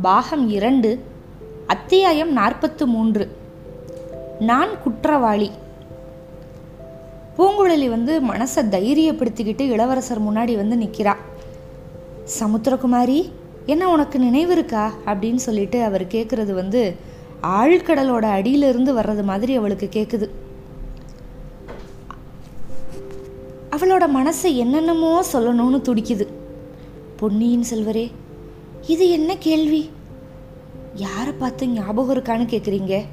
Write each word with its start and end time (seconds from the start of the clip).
பாகம் 0.00 0.48
இரண்டு 0.48 1.00
அத்தியாயம் 1.66 2.32
நாற்பத்து 2.32 2.86
மூன்று. 2.86 3.36
நான் 4.38 4.82
குற்றவாளி. 4.82 5.50
பூங்குழலி 7.38 7.88
வந்து 7.88 8.20
மனசை 8.20 8.68
தைரியப்படுத்திக்கிட்டு 8.70 9.60
இளவரசர் 9.60 10.22
முன்னாடி 10.22 10.56
வந்து 10.56 10.76
நிற்கிறா 10.76 11.16
சமுத்திரகுமாரி 12.40 13.30
என்ன 13.66 13.90
உனக்கு 13.90 14.18
நினைவு 14.18 14.52
இருக்கா? 14.52 14.92
அப்படின்னு 15.06 15.34
சொல்லிட்டு 15.34 15.82
அவர் 15.82 16.04
கேட்குறது 16.04 16.52
வந்து 16.52 16.94
ஆழ்கடலோட 17.42 18.22
அடியிலிருந்து 18.22 18.94
வர்றது 18.94 19.22
மாதிரி 19.22 19.56
அவளுக்கு 19.56 19.88
கேட்குது 19.92 20.28
அவளோட 23.70 24.08
மனசை 24.16 24.54
என்னென்னமோ 24.54 25.22
சொல்லணும்னு 25.32 25.80
துடிக்குது. 25.82 26.26
பொன்னியின் 27.16 27.64
செல்வரே 27.70 28.10
இது 28.86 29.10
என்ன 29.10 29.36
கேள்வி? 29.36 29.90
யாரை 30.94 31.32
பார்த்து 31.32 31.68
ஞாபகம் 31.68 32.16
இருக்கான்னு 32.16 32.52
கேட்குறீங்க 32.52 33.04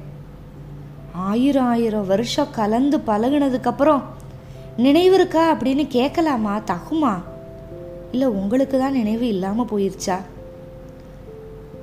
ஆயிரம் 1.12 1.66
ஆயிரம் 1.66 2.06
வருஷம் 2.06 2.50
கலந்து 2.50 2.98
பழகுனதுக்கப்புறம் 2.98 4.02
நினைவு 4.76 5.14
இருக்கா 5.14 5.56
அப்படின்னு 5.56 5.86
கேட்கலாமா 5.88 6.58
தகுமா? 6.58 7.22
இல்லை 8.12 8.28
உங்களுக்கு 8.28 8.78
தான் 8.78 8.92
நினைவு 8.92 9.28
இல்லாமல் 9.28 9.66
போயிருச்சா? 9.66 10.20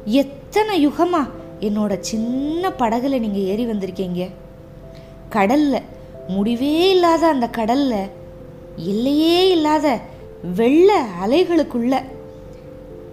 எத்தனை 0.05 0.87
யுகமா 0.87 1.29
என்னோட 1.59 1.99
சின்ன 1.99 2.69
படகுல 2.69 3.19
நீங்கள் 3.19 3.41
ஏறி 3.41 3.65
வந்திருக்கீங்க? 3.65 4.29
கடல்ல. 5.31 5.81
முடிவே 6.27 6.89
இல்லாத 6.89 7.27
அந்த 7.27 7.49
கடல்ல. 7.57 8.09
எல்லையே 8.75 9.49
இல்லாத 9.49 9.99
வெள்ள 10.55 11.05
அலைகளுக்குள்ள. 11.25 12.01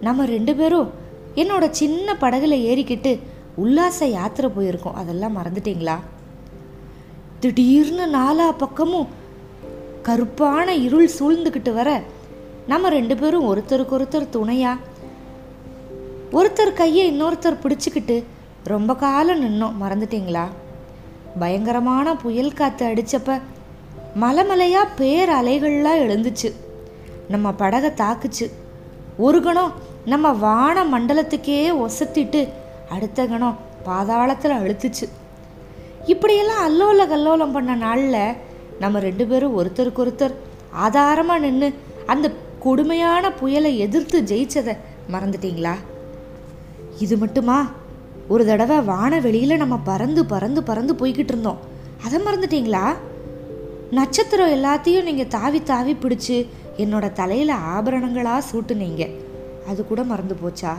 நம்ம 0.01 0.25
ரெண்டு 0.25 0.55
பேரும் 0.55 0.91
என்னோட 1.35 1.69
சின்ன 1.69 2.13
படகுல 2.13 2.53
ஏறிக்கிட்டு 2.53 3.19
உல்லாச 3.57 4.05
யாத்திரை 4.05 4.51
போயிருக்கோம். 4.57 4.93
அதெல்லாம் 4.93 5.37
மறந்துட்டீங்களா? 5.37 5.95
திடீர்னு 7.39 8.05
நாலா 8.05 8.57
பக்கமும் 8.57 9.07
கருப்பான 10.03 10.73
இருள் 10.73 11.09
சூழ்ந்துக்கிட்டு 11.19 11.73
வர 11.73 12.01
நம்ம 12.67 12.89
ரெண்டு 12.89 13.15
பேரும் 13.15 13.55
ஒருத்தருக்கு 13.55 13.95
ஒருத்தர் 13.99 14.27
துணையா 14.33 14.77
ஒருத்தர் 16.31 16.73
கையை 16.73 17.11
இன்னொருத்தர் 17.11 17.57
பிடிச்சிக்கிட்டு 17.63 18.23
ரொம்ப 18.63 18.95
காலம் 18.95 19.43
நின்னோம். 19.43 19.73
மறந்துட்டீங்களா? 19.81 20.43
பயங்கரமான 21.39 22.15
புயல் 22.15 22.53
காற்று 22.53 22.87
அடிச்சப்ப 22.87 23.41
மலை 24.15 24.43
மலையாக 24.43 24.87
பேர் 24.95 25.29
அலைகள்லாம் 25.29 26.01
எழுந்துச்சு. 26.01 26.53
நம்ம 27.29 27.51
படகை 27.51 27.89
தாக்குச்சு. 27.89 28.51
ஒரு 29.17 29.41
கணம் 29.41 29.71
நம்ம 30.05 30.31
வான 30.31 30.83
மண்டலத்துக்கே 30.83 31.85
ஒசத்திட்டு 31.85 32.49
அடுத்த 32.89 33.25
கணம் 33.25 33.57
பாதாளத்தில் 33.85 34.57
அழுத்துச்சு. 34.57 35.05
இப்படியெல்லாம் 36.05 36.63
அல்லோல 36.67 37.03
கல்லோலம் 37.03 37.51
பண்ண 37.51 37.75
நாளில் 37.75 38.33
நம்ம 38.79 38.99
ரெண்டு 38.99 39.25
பேரும் 39.25 39.57
ஒருத்தருக்கு 39.59 40.03
ஒருத்தர் 40.05 40.33
ஆதாரமாக 40.71 41.39
நின்று 41.39 41.73
அந்த 42.05 42.31
கொடுமையான 42.59 43.31
புயலை 43.31 43.77
எதிர்த்து 43.77 44.21
ஜெயிச்சதை 44.21 44.77
மறந்துட்டீங்களா? 45.11 45.73
இது 46.99 47.17
மட்டுமா? 47.17 47.71
ஒரு 48.27 48.45
தடவை 48.45 48.77
வானவெளியில் 48.77 49.57
நம்ம 49.57 49.77
பறந்து 49.77 50.25
பறந்து 50.25 50.63
பறந்து 50.63 50.93
போய்கிட்டு 50.93 51.33
இருந்தோம். 51.33 51.57
அதை 52.05 52.21
மறந்துட்டீங்களா? 52.21 52.93
நட்சத்திரம் 53.91 54.51
எல்லாத்தையும் 54.51 55.03
நீங்கள் 55.03 55.27
தாவி 55.27 55.63
தாவி 55.63 55.97
பிடிச்சு 56.01 56.47
என்னோட 56.77 57.05
தலையில் 57.11 57.53
ஆபரணங்களாக 57.73 58.47
சூட்டுனீங்க. 58.51 59.03
அது 59.69 59.87
கூட 59.87 60.03
மறந்து 60.03 60.35
போச்சா? 60.43 60.73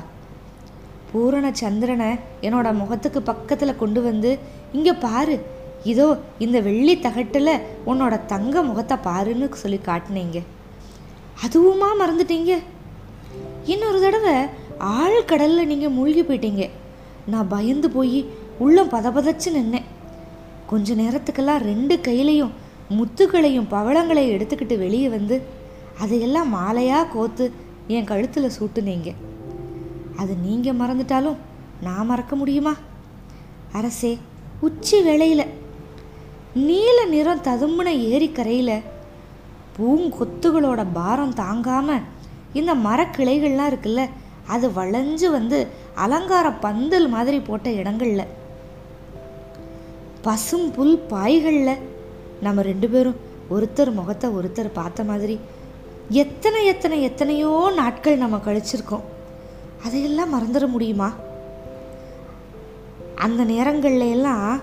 பூரண 1.10 1.46
சந்திரனை 1.52 2.08
என்னோட 2.40 2.74
முகத்துக்கு 2.74 3.22
பக்கத்தில் 3.22 3.80
கொண்டு 3.82 4.02
வந்து 4.02 4.38
இங்கே 4.72 4.92
பாரு 4.92 5.36
இதோ 5.84 6.06
இந்த 6.38 6.60
வெள்ளி 6.60 6.94
தகட்டில் 7.00 7.62
உன்னோட 7.86 8.14
தங்க 8.26 8.62
முகத்தை 8.62 8.96
பாருன்னு 9.04 9.54
சொல்லி 9.54 9.80
காட்டினீங்க. 9.84 10.38
அதுவுமா 11.44 11.88
மறந்துட்டீங்க? 12.00 12.52
இன்னொரு 13.64 14.00
தடவை 14.00 14.34
ஆழ்கடலில் 14.78 15.70
நீங்கள் 15.72 15.94
மூழ்கி 15.98 16.22
போயிட்டீங்க. 16.22 16.70
நான் 17.26 17.48
பயந்து 17.48 17.90
போய் 17.90 18.18
உள்ளம் 18.58 18.90
பதபதச்சு 18.90 19.48
நின்னேன். 19.52 19.86
கொஞ்ச 20.66 20.94
நேரத்துக்கெல்லாம் 20.94 21.64
ரெண்டு 21.70 21.94
கையிலையும் 21.96 22.54
முத்துக்களையும் 22.96 23.70
பவளங்களையும் 23.70 24.34
எடுத்துக்கிட்டு 24.36 24.78
வெளியே 24.78 25.08
வந்து 25.08 25.36
அதையெல்லாம் 26.00 26.54
மாலையாக 26.54 27.06
கோத்து 27.12 27.52
என் 27.86 28.04
கழுத்தில் 28.04 28.54
சூட்டுனீங்க. 28.58 29.14
அது 30.16 30.36
நீங்கள் 30.36 30.78
மறந்துட்டாலும் 30.80 31.36
நான் 31.80 32.06
மறக்க 32.06 32.36
முடியுமா? 32.36 32.74
அரசே 33.72 34.18
உச்சி 34.60 35.02
வேளையில் 35.02 35.52
நீல 36.54 37.04
நிறம் 37.04 37.42
ததும்புன 37.42 37.88
ஏரிக்கரையில் 38.10 38.84
பூங்கொத்துகளோட 39.76 40.86
பாரம் 40.92 41.34
தாங்காமல் 41.34 42.04
இந்த 42.52 42.74
மரக்கிளைகள்லாம் 42.74 43.70
இருக்குல்ல 43.72 44.02
அது 44.46 44.68
வளைஞ்சு 44.68 45.30
வந்து 45.30 45.66
அலங்கார 45.94 46.52
பந்தல் 46.52 47.08
மாதிரி 47.08 47.40
போட்ட 47.40 47.70
இடங்களில். 47.70 48.32
பசும் 50.22 50.70
புல் 50.70 50.98
பாய்களில் 51.08 51.82
நம்ம 52.40 52.62
ரெண்டு 52.62 52.88
பேரும் 52.88 53.20
ஒருத்தர் 53.50 53.92
முகத்தை 53.92 54.30
ஒருத்தர் 54.30 54.70
பார்த்த 54.72 55.04
மாதிரி 55.04 55.40
எத்தனை 56.08 56.66
எத்தனை 56.66 57.02
எத்தனையோ 57.02 57.72
நாட்கள் 57.76 58.16
நம்ம 58.16 58.36
கழிச்சிருக்கோம். 58.36 59.00
அதையெல்லாம் 59.84 60.34
மறந்துட 60.34 60.68
முடியுமா? 60.68 61.14
அந்த 63.14 63.44
நேரங்கள்ல 63.44 64.10
எல்லாம் 64.10 64.60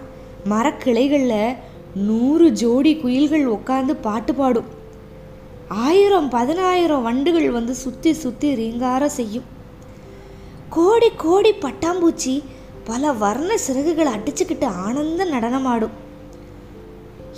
மரக்கிளைகளில் 0.49 1.55
நூறு 1.95 2.51
ஜோடி 2.51 2.95
குயில்கள் 2.95 3.51
உட்காந்து 3.51 3.91
பாட்டு 3.91 4.33
பாடும். 4.33 4.65
ஆயிரம் 5.67 6.29
பதினாயிரம் 6.29 7.03
வண்டுகள் 7.03 7.51
வந்து 7.51 7.73
சுற்றி 7.73 8.13
சுற்றி 8.13 8.55
ரீங்காரம் 8.55 9.09
செய்யும். 9.09 9.43
கோடி 10.69 11.09
கோடி 11.09 11.51
பட்டாம்பூச்சி 11.51 12.43
பல 12.83 13.11
வர்ண 13.11 13.55
சிறகுகளை 13.67 14.11
அடிச்சுக்கிட்டு 14.11 14.65
ஆனந்த 14.65 15.25
நடனமாடும். 15.25 15.95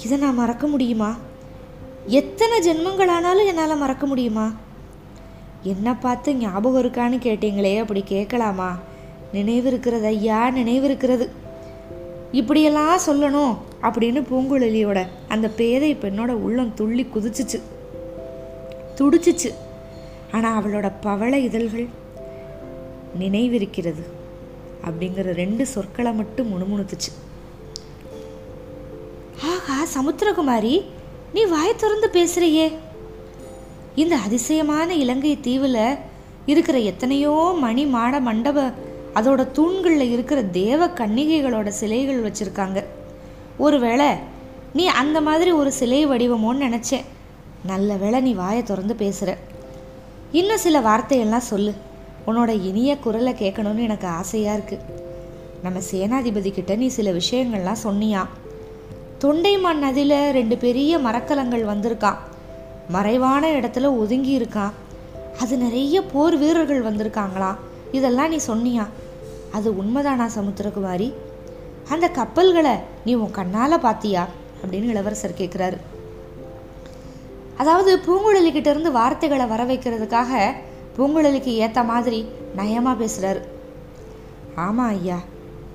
இதை 0.03 0.17
நான் 0.17 0.35
மறக்க 0.35 0.67
முடியுமா? 0.67 1.15
எத்தனை 2.07 2.69
ஜென்மங்களானாலும் 2.69 3.45
என்னால் 3.45 3.77
மறக்க 3.77 4.05
முடியுமா? 4.05 4.53
என்ன 5.63 5.95
பார்த்து 5.95 6.35
ஞாபகம் 6.35 6.83
இருக்கான்னு 6.83 7.17
கேட்டீங்களே 7.17 7.77
அப்படி 7.77 8.01
கேட்கலாமா? 8.01 8.77
நினைவு 9.33 9.67
இருக்கிறது 9.67 10.05
ஐயா 10.05 10.49
நினைவு 10.49 10.85
இருக்கிறது 10.85 11.29
இப்படியெல்லாம் 12.31 12.99
சொல்லணும் 13.07 13.57
அப்படின்னு 13.81 14.21
பூங்குழலியோட 14.31 15.07
அந்த 15.27 15.49
பேதை 15.49 15.95
பெண்ணோட 15.95 16.27
உள்ளம் 16.27 16.73
துள்ளி 16.73 17.07
குதிச்சிச்சு. 17.15 17.61
துடிச்சிச்சு. 18.95 19.53
ஆனால் 20.31 20.63
அவளோட 20.63 20.91
பவள 21.01 21.39
இதழ்கள் 21.39 21.87
நினைவிருக்கிறது 23.19 24.03
அப்படிங்கிற 24.85 25.21
ரெண்டு 25.21 25.65
சொற்களை 25.65 26.13
மட்டும் 26.13 26.51
முணுமுணுத்துச்சு. 26.51 27.11
ஆஹா 29.43 29.85
சமுத்திரகுமாரி. 29.95 30.94
நீ 31.35 31.41
வாய 31.45 31.69
திறந்து 31.75 32.07
பேசுறியே. 32.15 32.65
இந்த 34.01 34.15
அதிசயமான 34.25 34.89
இலங்கை 35.03 35.31
தீவில் 35.39 35.79
இருக்கிற 36.51 36.77
எத்தனையோ 36.91 37.33
மணி 37.63 37.83
மாட 37.85 38.19
மண்டப 38.19 38.67
அதோட 39.17 39.41
தூண்களில் 39.51 40.11
இருக்கிற 40.11 40.39
தேவ 40.59 40.87
கன்னிகைகளோட 40.99 41.67
சிலைகள் 41.79 42.21
வச்சுருக்காங்க. 42.27 42.81
ஒருவேளை 43.57 44.09
நீ 44.73 44.85
அந்த 45.01 45.17
மாதிரி 45.21 45.51
ஒரு 45.51 45.73
சிலை 45.79 45.99
வடிவமோன்னு 46.07 46.65
நினச்சேன். 46.67 47.05
நல்ல 47.71 47.97
வேளை 48.03 48.21
நீ 48.27 48.33
வாயை 48.41 48.63
திறந்து 48.63 48.95
பேசுகிற 49.03 49.37
இன்னும் 50.31 50.63
சில 50.67 50.79
வார்த்தையெல்லாம் 50.79 51.49
சொல்லு. 51.51 51.73
உன்னோட 52.27 52.51
இனிய 52.69 52.97
குரலை 52.97 53.33
கேட்கணும்னு 53.33 53.87
எனக்கு 53.89 54.09
ஆசையாக 54.21 54.57
இருக்குது 54.59 54.87
நம்ம 55.63 55.79
சேனாதிபதி 55.91 56.51
கிட்ட 56.51 56.75
நீ 56.75 56.87
சில 56.99 57.11
விஷயங்கள்லாம் 57.21 57.83
சொன்னியா? 57.87 58.23
தொண்டைமான் 59.23 59.79
நதியில் 59.79 60.31
ரெண்டு 60.31 60.57
பெரிய 60.57 60.99
மரக்கலங்கள் 60.99 61.63
வந்திருக்கான் 61.63 62.17
மறைவான 62.89 63.47
இடத்துல 63.49 63.97
ஒதுங்கி 63.97 64.39
இருக்கான் 64.39 64.73
அது 65.39 65.57
நிறைய 65.57 66.03
போர் 66.03 66.37
வீரர்கள் 66.37 66.83
வந்திருக்காங்களாம் 66.83 67.55
இதெல்லாம் 67.91 68.29
நீ 68.29 68.37
சொன்னியா. 68.47 68.85
அது 69.51 69.71
உண்மைதானா 69.71 70.29
சமுத்திரகுமாரி 70.35 71.13
அந்த 71.89 72.09
கப்பல்களை 72.09 72.75
நீ 73.05 73.13
உன் 73.13 73.31
கண்ணால் 73.31 73.73
பார்த்தியா 73.73 74.25
அப்படின்னு 74.63 74.83
இளவரசர் 74.83 75.37
கேட்குறாரு 75.37 75.77
அதாவது 77.57 77.97
பூங்குழலிக்கிட்ட 77.97 78.67
இருந்து 78.67 78.91
வார்த்தைகளை 78.91 79.45
வர 79.45 79.65
வைக்கிறதுக்காக 79.65 80.53
பூங்குழலிக்கு 80.97 81.51
ஏற்ற 81.55 81.83
மாதிரி 81.83 82.29
நயமாக 82.55 83.05
பேசுகிறாரு 83.05 83.41
ஆமாம் 84.55 84.87
ஐயா 84.87 85.17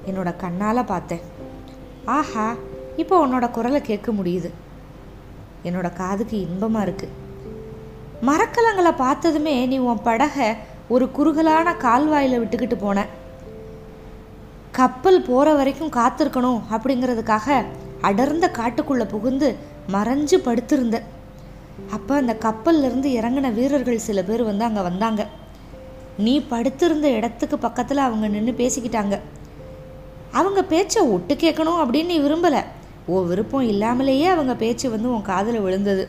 என்னோட 0.07 0.37
கண்ணால் 0.37 0.85
பார்த்தேன். 0.85 1.21
ஆஹா 2.05 2.55
இப்போ 3.03 3.17
உன்னோட 3.27 3.47
குரலை 3.57 3.81
கேட்க 3.91 4.11
முடியுது. 4.19 4.51
என்னோட 5.69 5.89
காதுக்கு 6.01 6.37
இன்பமாக 6.47 6.87
இருக்குது 6.87 7.17
மரக்கலங்களை 8.29 8.93
பார்த்ததுமே 9.05 9.55
நீ 9.71 9.77
உன் 9.91 10.05
படகை 10.09 10.49
ஒரு 10.95 11.05
குறுகலான 11.17 11.75
கால்வாயில் 11.85 12.41
விட்டுக்கிட்டு 12.41 12.77
போன. 12.83 12.99
கப்பல் 14.79 15.19
போகிற 15.29 15.49
வரைக்கும் 15.59 15.95
காத்திருக்கணும் 15.99 16.61
அப்படிங்கிறதுக்காக 16.75 17.57
அடர்ந்த 18.09 18.47
காட்டுக்குள்ளே 18.59 19.07
புகுந்து 19.15 19.49
மறைஞ்சு 19.95 20.37
படுத்திருந்த. 20.47 20.97
அப்போ 21.97 22.13
அந்த 22.21 22.33
கப்பல்லேருந்து 22.45 23.09
இறங்கின 23.19 23.51
வீரர்கள் 23.59 24.07
சில 24.07 24.23
பேர் 24.29 24.43
வந்து 24.49 24.65
அங்கே 24.69 24.83
வந்தாங்க. 24.89 25.23
நீ 26.25 26.35
படுத்திருந்த 26.53 27.07
இடத்துக்கு 27.19 27.57
பக்கத்தில் 27.67 28.07
அவங்க 28.07 28.27
நின்று 28.35 28.55
பேசிக்கிட்டாங்க. 28.61 29.17
அவங்க 30.41 30.61
பேச்சை 30.73 31.03
ஒட்டு 31.15 31.35
கேட்கணும் 31.45 31.81
அப்படின்னு 31.83 32.13
நீ 32.15 32.19
விரும்பலை. 32.27 32.63
ஓ 33.11 33.19
விருப்பம் 33.31 33.69
இல்லாமலேயே 33.73 34.27
அவங்க 34.35 34.55
பேச்சு 34.63 34.87
வந்து 34.95 35.09
உன் 35.15 35.29
காதில் 35.31 35.65
விழுந்தது. 35.67 36.05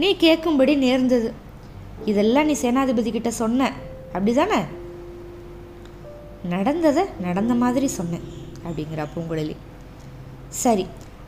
நீ 0.00 0.08
கேட்கும்படி 0.24 0.74
நேர்ந்தது. 0.84 1.28
இதெல்லாம் 2.10 2.48
நீ 2.50 2.54
சேனாதிபதி 2.62 3.10
கிட்ட 3.16 3.30
சொன்ன. 3.42 3.70
அப்படிதானே? 4.16 4.60
நடந்ததை 6.54 7.02
நடந்த 7.26 7.54
மாதிரி 7.62 7.88
சொன்னேன் 7.98 8.24
அப்படிங்கிறா 8.66 9.04
பூங்குழலி. 9.14 9.54
சரி 10.62 10.84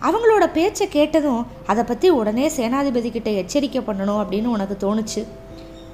அவங்களோட 0.07 0.45
பேச்சை 0.57 0.87
கேட்டதும் 0.95 1.43
அதை 1.71 1.83
பற்றி 1.91 2.09
உடனே 2.21 2.47
சேனாதிபதி 2.57 3.11
கிட்ட 3.13 3.31
எச்சரிக்கை 3.43 3.83
பண்ணணும் 3.87 4.21
அப்படின்னு 4.23 4.55
உனக்கு 4.57 4.77
தோணுச்சு. 4.85 5.23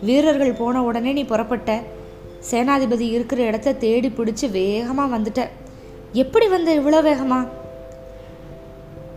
வீரர்கள் 0.08 0.58
போன 0.60 0.82
உடனே 0.88 1.10
நீ 1.18 1.22
புறப்பட்ட. 1.32 1.70
சேனாதிபதி 2.50 3.06
இருக்கிற 3.16 3.40
இடத்த 3.48 3.78
தேடி 3.84 4.08
பிடிச்சி 4.18 4.46
வேகமாக 4.58 5.14
வந்துட்ட. 5.16 5.40
எப்படி 6.22 6.46
வந்த 6.54 6.70
இவ்வளோ 6.80 7.00
வேகமாக 7.08 7.48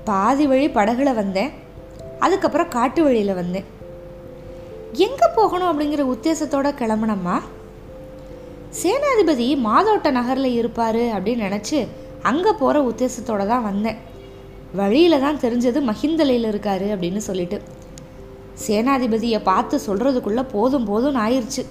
பாதி 0.09 0.45
வழி 0.51 0.67
படகுல 0.77 1.09
வந்தேன். 1.19 1.51
அதுக்கப்புறம் 2.25 2.71
காட்டு 2.75 3.01
வழியில் 3.05 3.39
வந்தேன். 3.39 3.67
எங்கே 5.05 5.27
போகணும் 5.38 5.69
அப்படிங்கிற 5.71 6.03
உத்தேசத்தோட 6.13 6.67
கிளம்புனம்மா? 6.81 7.35
சேனாதிபதி 8.81 9.47
மாதோட்ட 9.67 10.07
நகரில் 10.17 10.57
இருப்பார் 10.59 11.03
அப்படின்னு 11.15 11.45
நினச்சி 11.47 11.79
அங்கே 12.29 12.51
போகிற 12.61 12.77
உத்தேசத்தோடு 12.89 13.45
தான் 13.51 13.67
வந்தேன். 13.69 14.00
வழியில் 14.79 15.23
தான் 15.25 15.41
தெரிஞ்சது 15.44 15.79
மஹிந்தலையில் 15.89 16.49
இருக்காரு 16.51 16.88
அப்படின்னு 16.95 17.21
சொல்லிட்டு. 17.29 17.57
சேனாதிபதியை 18.65 19.39
பார்த்து 19.51 19.75
சொல்கிறதுக்குள்ளே 19.88 20.44
போதும் 20.56 20.88
போதும் 20.89 21.19
ஆயிடுச்சு 21.25 21.63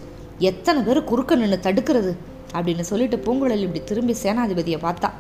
எத்தனை 0.50 0.81
பேர் 0.87 1.08
குறுக்க 1.11 1.35
நின்று 1.40 1.58
தடுக்கிறது 1.67 2.12
அப்படின்னு 2.56 2.85
சொல்லிட்டு 2.93 3.19
பூங்குழலி 3.26 3.67
இப்படி 3.67 3.82
திரும்பி 3.90 4.14
சேனாதிபதியை 4.23 4.78
பார்த்தா. 4.87 5.11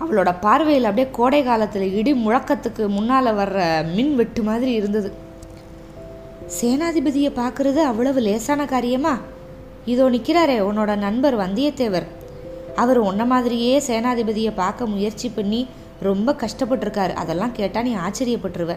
அவளோட 0.00 0.34
பார்வையில் 0.40 0.84
அப்படியே 0.84 1.08
கோடை 1.12 1.42
காலத்தில் 1.42 1.94
இடி 1.94 2.12
முழக்கத்துக்கு 2.14 2.88
முன்னால் 2.88 3.36
வர்ற 3.36 3.58
மின் 3.94 4.14
வெட்டு 4.14 4.42
மாதிரி 4.42 4.72
இருந்தது. 4.72 5.12
சேனாதிபதியை 6.60 7.30
பார்க்கறது 7.36 7.80
அவ்வளவு 7.90 8.20
லேசான 8.20 8.64
காரியமா? 8.64 9.18
இதோ 9.84 10.08
நிற்கிறாரே 10.08 10.58
உன்னோட 10.60 10.96
நண்பர் 10.96 11.36
வந்தியத்தேவர். 11.38 12.06
அவர் 12.76 12.98
உன்ன 12.98 13.24
மாதிரியே 13.24 13.78
சேனாதிபதியை 13.78 14.52
பார்க்க 14.54 14.86
முயற்சி 14.86 15.28
பண்ணி 15.28 15.68
ரொம்ப 16.00 16.32
கஷ்டப்பட்டிருக்காரு. 16.32 17.12
அதெல்லாம் 17.12 17.52
கேட்டால் 17.52 17.82
நீ 17.82 17.94
ஆச்சரியப்பட்டுருவ. 17.94 18.76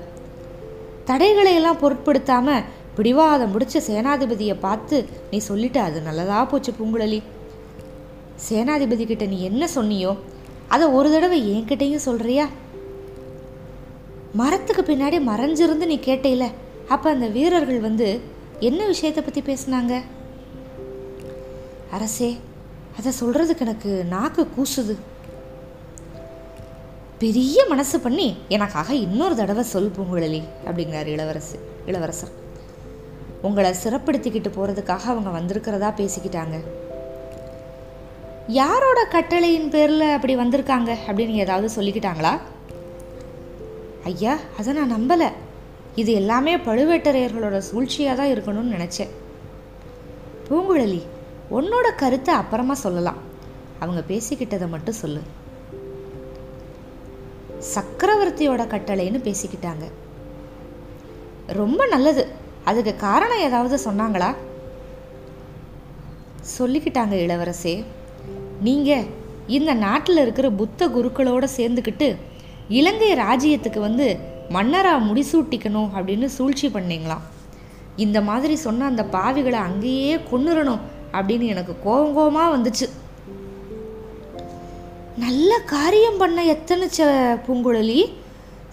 தடைகளை 1.06 1.53
எல்லாம் 1.56 1.81
பொருட்படுத்தாமல் 1.81 2.63
பிடிவாதம் 2.95 3.53
முடிச்ச 3.53 3.77
சேனாதிபதியை 3.88 4.56
பார்த்து 4.59 5.06
நீ 5.31 5.41
சொல்லிட்ட 5.47 5.77
அது 5.77 6.01
நல்லதாக 6.01 6.45
போச்சு 6.45 6.73
பூங்குழலி. 6.79 7.21
சேனாதிபதி 8.50 9.06
கிட்ட 9.06 9.25
நீ 9.25 9.41
என்ன 9.41 9.67
சொன்னியோ 9.75 10.17
அதை 10.67 10.88
ஒரு 10.88 11.12
தடவை 11.12 11.39
என்கிட்டையும் 11.53 12.06
சொல்கிறியா 12.06 12.45
மரத்துக்கு 14.33 14.81
பின்னாடி 14.81 15.17
மறைஞ்சிருந்து 15.31 15.85
நீ 15.85 15.97
கேட்டையில 16.06 16.45
அப்போ 16.88 17.09
அந்த 17.09 17.27
வீரர்கள் 17.27 17.79
வந்து 17.79 18.19
என்ன 18.59 18.85
விஷயத்தை 18.85 19.23
பற்றி 19.23 19.41
பேசுனாங்க? 19.41 19.94
அரசே 21.91 22.39
அதை 22.97 23.12
சொல்கிறதுக்கு 23.21 23.59
எனக்கு 23.59 24.06
நாக்கு 24.09 24.47
கூசுது. 24.57 24.95
பெரிய 27.19 27.65
மனசு 27.69 28.00
பண்ணி 28.00 28.38
எனக்காக 28.47 28.94
இன்னொரு 28.94 29.35
தடவை 29.35 29.63
சொல் 29.63 29.91
பூங்குழலி 29.97 30.41
அப்படிங்கிறார் 30.65 31.12
இளவரசு 31.15 31.57
இளவரசர். 31.85 32.33
உங்களை 33.41 33.71
சிறப்படுத்திக்கிட்டு 33.83 34.51
போகிறதுக்காக 34.56 35.06
அவங்க 35.13 35.31
வந்திருக்கிறதா 35.39 35.89
பேசிக்கிட்டாங்க. 36.01 36.57
யாரோட 38.47 39.06
கட்டளையின் 39.06 39.69
பேரில் 39.69 40.01
அப்படி 40.01 40.38
வந்திருக்காங்க 40.38 40.95
அப்படின்னு 41.07 41.33
ஏதாவது 41.33 41.81
சொல்லிக்கிட்டாங்களா? 41.81 42.39
ஐயா 44.03 44.38
அதை 44.57 44.74
நான் 44.74 44.94
நம்பலை. 44.94 45.31
இது 45.95 46.13
எல்லாமே 46.13 46.57
பழுவேட்டரையர்களோட 46.57 47.62
சூழ்ச்சியாக 47.71 48.15
தான் 48.15 48.27
இருக்கணும்னு 48.27 48.75
நினச்சேன். 48.75 49.09
பூங்குழலி 50.50 51.01
உன்னோட 51.51 51.95
கருத்தை 51.95 52.33
அப்புறமா 52.33 52.74
சொல்லலாம். 52.74 53.18
அவங்க 53.80 54.03
பேசிக்கிட்டதை 54.07 54.68
மட்டும் 54.68 54.94
சொல்லு. 54.94 55.21
சக்கரவர்த்தியோட 57.75 58.68
கட்டளைன்னு 58.68 59.33
பேசிக்கிட்டாங்க. 59.33 59.91
ரொம்ப 61.48 61.86
நல்லது. 61.86 62.27
அதுக்கு 62.63 62.95
காரணம் 62.95 63.39
ஏதாவது 63.39 63.91
சொன்னாங்களா? 63.91 64.36
சொல்லிக்கிட்டாங்க 66.59 67.13
இளவரசே. 67.13 67.86
நீங்கள் 68.65 69.07
இந்த 69.57 69.71
நாட்டில் 69.85 70.21
இருக்கிற 70.23 70.47
புத்த 70.62 70.88
குருக்களோட 70.95 71.45
சேர்ந்துக்கிட்டு 71.57 72.07
இலங்கை 72.77 73.12
ராஜ்யத்துக்கு 73.23 73.79
வந்து 73.88 74.07
மன்னராக 74.56 75.06
முடிசூட்டிக்கணும் 75.07 75.89
அப்படின்னு 75.97 76.27
சூழ்ச்சி 76.38 76.67
பண்ணீங்களாம். 76.67 77.23
இந்த 78.03 78.19
மாதிரி 78.29 78.56
சொன்ன 78.65 78.85
அந்த 78.91 79.03
பாவிகளை 79.15 79.59
அங்கேயே 79.67 80.13
கொன்னுறணும் 80.31 80.84
அப்படின்னு 81.17 81.45
எனக்கு 81.53 81.74
கோபம் 81.84 82.15
கோபமாக 82.17 82.53
வந்துச்சு. 82.55 82.88
நல்ல 85.25 85.51
காரியம் 85.74 86.19
பண்ண 86.22 86.39
எத்தனை 86.55 86.86
ச 86.98 87.10
பூங்குழலி? 87.45 88.00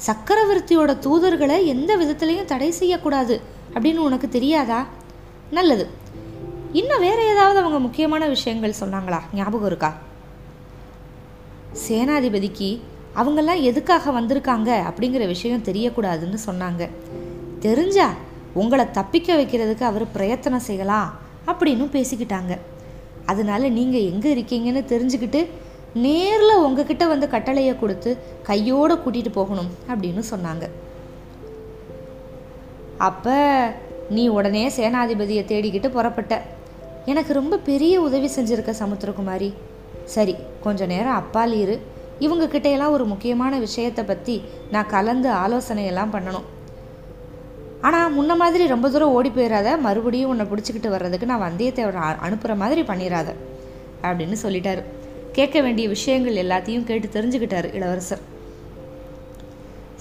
சக்கரவர்த்தியோட 0.07 0.93
தூதர்களை 1.07 1.59
எந்த 1.75 1.91
விதத்துலையும் 2.01 2.51
தடை 2.53 2.71
செய்யக்கூடாது 2.81 3.35
அப்படின்னு 3.75 4.07
உனக்கு 4.09 4.29
தெரியாதா? 4.37 4.81
நல்லது. 5.59 5.85
இன்னும் 6.81 7.05
வேற 7.07 7.19
ஏதாவது 7.33 7.59
அவங்க 7.61 7.79
முக்கியமான 7.79 8.27
விஷயங்கள் 8.27 8.81
சொன்னாங்களா? 8.81 9.19
ஞாபகம் 9.35 9.67
இருக்கா? 9.67 9.91
சேனாதிபதிக்கு 11.87 12.69
அவங்கெல்லாம் 13.21 13.61
எதுக்காக 13.71 14.13
வந்திருக்காங்க 14.19 14.71
அப்படிங்கிற 14.91 15.27
விஷயம் 15.27 15.67
தெரியக்கூடாதுன்னு 15.69 16.39
சொன்னாங்க. 16.47 16.89
தெரிஞ்சா 17.61 18.07
உங்களை 18.61 18.91
தப்பிக்க 18.91 19.37
வைக்கிறதுக்கு 19.41 19.85
அவர் 19.91 20.05
பிரயத்தனம் 20.11 20.67
செய்யலாம் 20.69 21.11
அப்படின்னு 21.47 21.87
பேசிக்கிட்டாங்க. 21.99 22.53
அதனால 23.27 23.69
நீங்கள் 23.79 24.09
எங்கே 24.13 24.31
இருக்கீங்கன்னு 24.35 24.83
தெரிஞ்சுக்கிட்டு 24.95 25.43
நேரில் 26.07 26.63
உங்ககிட்ட 26.65 27.07
வந்து 27.07 27.29
கட்டளையை 27.29 27.79
கொடுத்து 27.79 28.11
கையோடு 28.43 28.95
கூட்டிகிட்டு 28.95 29.33
போகணும் 29.33 29.71
அப்படின்னு 29.91 30.25
சொன்னாங்க. 30.33 30.65
அப்போ 33.11 33.37
நீ 34.17 34.29
உடனே 34.39 34.69
சேனாதிபதியை 34.77 35.45
தேடிக்கிட்டு 35.53 35.89
புறப்பட்ட. 35.99 36.43
எனக்கு 37.11 37.33
ரொம்ப 37.33 37.59
பெரிய 37.71 37.95
உதவி 38.01 38.29
செஞ்சுருக்க 38.35 38.73
சமுத்திரகுமாரி. 38.81 39.49
சரி 40.15 40.35
கொஞ்ச 40.65 40.87
நேரம் 40.87 41.19
அப்பால் 41.21 41.53
இரு. 41.53 41.77
இவங்க 42.19 42.45
கிட்டையெல்லாம் 42.47 42.95
ஒரு 42.97 43.05
முக்கியமான 43.05 43.59
விஷயத்தை 43.59 44.05
பற்றி 44.05 44.35
நான் 44.71 44.87
கலந்து 44.87 45.29
ஆலோசனையெல்லாம் 45.31 46.13
பண்ணணும். 46.15 46.47
ஆனால் 47.81 48.15
முன்ன 48.17 48.37
மாதிரி 48.37 48.67
ரொம்ப 48.67 48.89
தூரம் 48.91 49.15
ஓடி 49.19 49.31
போயிடாத 49.37 49.69
மறுபடியும் 49.79 50.31
உன்னை 50.33 50.47
பிடிச்சிக்கிட்டு 50.51 50.89
வர்றதுக்கு 50.89 51.31
நான் 51.31 51.45
வந்தியத்தேவரை 51.49 52.03
அனுப்புகிற 52.27 52.55
மாதிரி 52.63 52.83
பண்ணிடாத 52.91 53.31
அப்படின்னு 54.03 54.37
சொல்லிட்டாரு. 54.45 54.85
கேட்க 55.33 55.61
வேண்டிய 55.61 55.89
விஷயங்கள் 55.89 56.41
எல்லாத்தையும் 56.45 56.85
கேட்டு 56.85 57.09
தெரிஞ்சுக்கிட்டாரு 57.09 57.75
இளவரசர். 57.75 58.23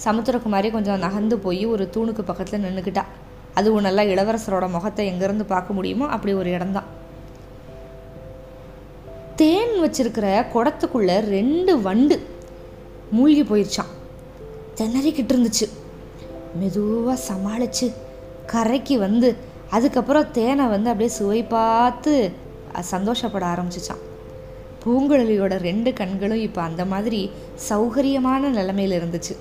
சமுத்திரகுமாரி 0.05 0.72
கொஞ்சம் 0.72 1.03
நகர்ந்து 1.05 1.38
போய் 1.38 1.65
ஒரு 1.65 1.89
தூணுக்கு 1.96 2.22
பக்கத்தில் 2.22 2.63
நின்றுக்கிட்டா 2.67 3.03
அதுவும் 3.60 3.86
நல்லா 3.88 4.03
இளவரசரோட 4.13 4.65
முகத்தை 4.75 5.05
எங்கேருந்து 5.12 5.46
பார்க்க 5.53 5.77
முடியுமோ 5.77 6.05
அப்படி 6.15 6.34
ஒரு 6.41 6.50
இடம்தான். 6.58 6.89
தேன் 9.39 9.75
வச்சிருக்கிற 9.84 10.27
குடத்துக்குள்ள 10.53 11.12
ரெண்டு 11.36 11.74
வண்டு 11.88 12.15
மூழ்கி 13.17 13.43
போயிருச்சான் 13.50 13.91
திணறிக்கிட்டு 14.79 15.34
இருந்துச்சு. 15.34 15.67
மெதுவாக 16.60 17.17
சமாளித்து 17.29 17.88
கரைக்கு 18.51 18.96
வந்து 19.05 19.29
அதுக்கப்புறம் 19.75 20.31
தேனை 20.38 20.65
வந்து 20.74 20.91
அப்படியே 20.91 21.12
சுவை 21.17 21.41
பார்த்து 21.55 22.13
சந்தோஷப்பட 22.93 23.46
ஆரம்பிச்சிச்சான் 23.53 24.01
பூங்குழலியோட 24.84 25.53
ரெண்டு 25.67 25.89
கண்களும் 26.00 26.43
இப்போ 26.48 26.62
அந்த 26.70 26.84
மாதிரி 26.91 27.20
சௌகரியமான 27.70 28.50
நிலைமையில் 28.58 28.96
இருந்துச்சு. 29.00 29.34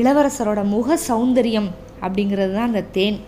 இளவரசரோட 0.00 0.62
முக 0.74 0.98
சௌந்தரியம் 1.10 1.68
அப்படிங்கிறது 2.04 2.52
தான் 2.54 2.68
அந்த 2.70 2.82
தேன். 2.96 3.18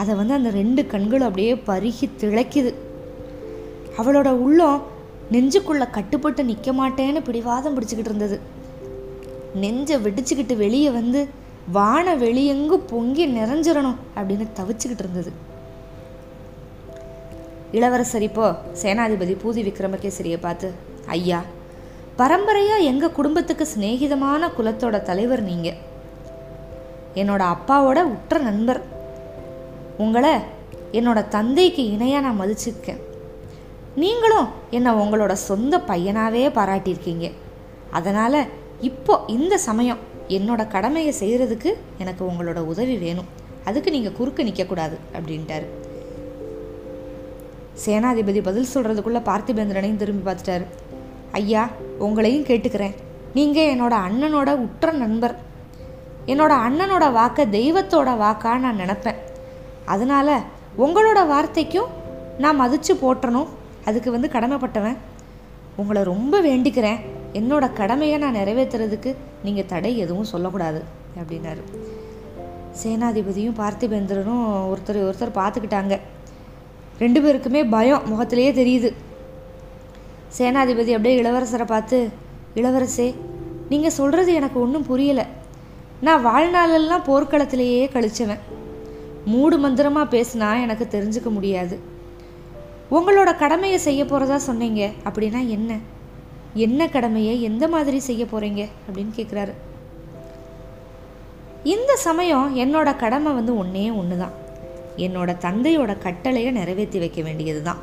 அதை 0.00 0.12
வந்து 0.20 0.34
அந்த 0.38 0.50
ரெண்டு 0.50 0.82
கண்களும் 0.92 1.28
அப்படியே 1.28 1.54
பருகி 1.68 2.06
திளைக்குது. 2.20 2.72
அவளோட 4.00 4.28
உள்ளம் 4.44 4.82
நெஞ்சுக்குள்ள 5.32 5.84
கட்டுப்பட்டு 5.90 6.42
நிற்க 6.44 6.70
மாட்டேன்னு 6.72 7.20
பிடிவாதம் 7.28 7.74
பிடிச்சிக்கிட்டு 7.76 8.12
இருந்தது. 8.12 8.36
நெஞ்சை 9.62 9.96
வெடிச்சுக்கிட்டு 10.06 10.56
வெளியே 10.56 10.90
வந்து 10.90 11.20
வான 11.76 12.14
வெளியெங்கும் 12.22 12.86
பொங்கி 12.90 13.26
நிறைஞ்சிடணும் 13.38 14.00
அப்படின்னு 14.16 14.46
தவிச்சுக்கிட்டு 14.58 15.04
இருந்தது. 15.04 15.32
இளவரசர் 17.78 18.24
இப்போ 18.28 18.46
சேனாதிபதி 18.82 19.34
பூதி 19.42 19.62
விக்ரமகேசரியை 19.68 20.38
பார்த்து 20.40 20.68
ஐயா 21.16 21.40
பரம்பரையாக 22.18 22.88
எங்கள் 22.90 23.16
குடும்பத்துக்கு 23.16 23.64
சிநேகிதமான 23.74 24.50
குலத்தோட 24.56 24.96
தலைவர் 25.02 25.42
நீங்கள் 25.42 25.78
என்னோட 27.14 27.54
அப்பாவோட 27.54 27.98
உற்ற 28.02 28.38
நண்பர். 28.38 28.82
உங்களை 29.98 30.34
என்னோட 30.92 31.28
தந்தைக்கு 31.28 31.90
இணையாக 31.90 32.26
நான் 32.26 32.40
மதிச்சிருக்கேன். 32.40 33.00
நீங்களும் 33.94 34.48
என்னை 34.70 34.92
உங்களோட 34.92 35.32
சொந்த 35.32 35.78
பையனாகவே 35.78 36.48
பாராட்டியிருக்கீங்க. 36.48 37.32
அதனால் 37.90 38.44
இப்போ 38.80 39.20
இந்த 39.26 39.58
சமயம் 39.58 39.98
என்னோட 40.28 40.68
கடமையை 40.68 41.14
செய்கிறதுக்கு 41.20 41.72
எனக்கு 41.98 42.28
உங்களோட 42.30 42.56
உதவி 42.56 42.96
வேணும். 42.96 43.30
அதுக்கு 43.64 43.90
நீங்கள் 43.90 44.12
குறுக்க 44.12 44.42
நிற்கக்கூடாது 44.42 44.96
அப்படின்ட்டாரு. 45.16 45.66
சேனாதிபதி 47.86 48.42
பதில் 48.42 48.72
சொல்கிறதுக்குள்ளே 48.74 49.20
பார்த்திபேந்திரனையும் 49.30 49.96
திரும்பி 49.96 50.30
பார்த்துட்டாரு. 50.30 50.66
ஐயா 51.32 51.68
உங்களையும் 52.00 52.48
கேட்டுக்கிறேன். 52.50 52.94
நீங்கள் 53.34 53.70
என்னோட 53.74 53.94
அண்ணனோட 54.06 54.50
உற்ற 54.54 54.90
நண்பர். 54.90 55.43
என்னோட 56.26 56.52
அண்ணனோட 56.66 57.12
வாக்கை 57.12 57.44
தெய்வத்தோட 57.56 58.16
வாக்காக 58.16 58.58
நான் 58.58 58.80
நினப்பேன். 58.80 59.20
அதனால் 59.84 60.34
உங்களோட 60.78 61.26
வார்த்தைக்கும் 61.26 61.90
நான் 62.38 62.60
மதித்து 62.62 62.94
போட்டணும் 62.94 63.50
அதுக்கு 63.84 64.10
வந்து 64.10 64.28
கடமைப்பட்டவன். 64.32 64.96
உங்களை 65.76 66.02
ரொம்ப 66.02 66.40
வேண்டிக்கிறேன். 66.40 67.00
என்னோட 67.32 67.72
கடமையை 67.72 68.18
நான் 68.18 68.34
நிறைவேற்றுறதுக்கு 68.34 69.14
நீங்கள் 69.42 69.66
தடை 69.66 69.98
எதுவும் 69.98 70.30
சொல்லக்கூடாது 70.32 70.82
அப்படின்னாரு. 71.20 71.62
சேனாதிபதியும் 72.82 73.58
பார்த்திபேந்திரனும் 73.60 74.44
ஒருத்தர் 74.70 75.00
ஒருத்தர் 75.08 75.38
பார்த்துக்கிட்டாங்க. 75.40 75.96
ரெண்டு 76.98 77.20
பேருக்குமே 77.20 77.70
பயம் 77.70 78.08
முகத்திலேயே 78.08 78.52
தெரியுது. 78.52 78.90
சேனாதிபதி 80.38 80.92
அப்படியே 80.96 81.22
இளவரசரை 81.22 81.66
பார்த்து 81.66 82.10
இளவரசே 82.54 83.14
நீங்கள் 83.68 83.96
சொல்கிறது 84.00 84.32
எனக்கு 84.34 84.58
ஒன்றும் 84.60 84.86
புரியலை. 84.90 85.24
நான் 86.00 86.24
வாழ்நாளெல்லாம் 86.26 87.04
போர்க்களத்திலேயே 87.06 87.88
கழிச்சவன். 87.92 88.40
மூடு 89.24 89.58
மந்திரமாக 89.58 90.16
பேசினா 90.16 90.60
எனக்கு 90.62 90.98
தெரிஞ்சுக்க 90.98 91.30
முடியாது. 91.30 91.78
உங்களோட 92.90 93.36
கடமையை 93.36 93.78
செய்ய 93.78 94.04
போகிறதா 94.04 94.36
சொன்னீங்க 94.36 94.90
அப்படின்னா 95.04 95.48
என்ன? 95.48 95.78
என்ன 96.54 96.88
கடமையை 96.88 97.42
எந்த 97.42 97.68
மாதிரி 97.68 97.98
செய்ய 97.98 98.24
போகிறீங்க 98.24 98.68
அப்படின்னு 98.88 99.12
கேட்குறாரு 99.16 99.52
இந்த 101.62 101.96
சமயம் 101.96 102.56
என்னோட 102.56 102.96
கடமை 102.96 103.32
வந்து 103.32 103.56
ஒன்றே 103.56 103.90
ஒன்று 103.90 104.18
தான் 104.18 104.32
என்னோட 104.96 105.36
தந்தையோட 105.38 105.98
கட்டளையை 105.98 106.50
நிறைவேற்றி 106.52 106.98
வைக்க 106.98 107.22
வேண்டியது 107.22 107.62
தான் 107.62 107.78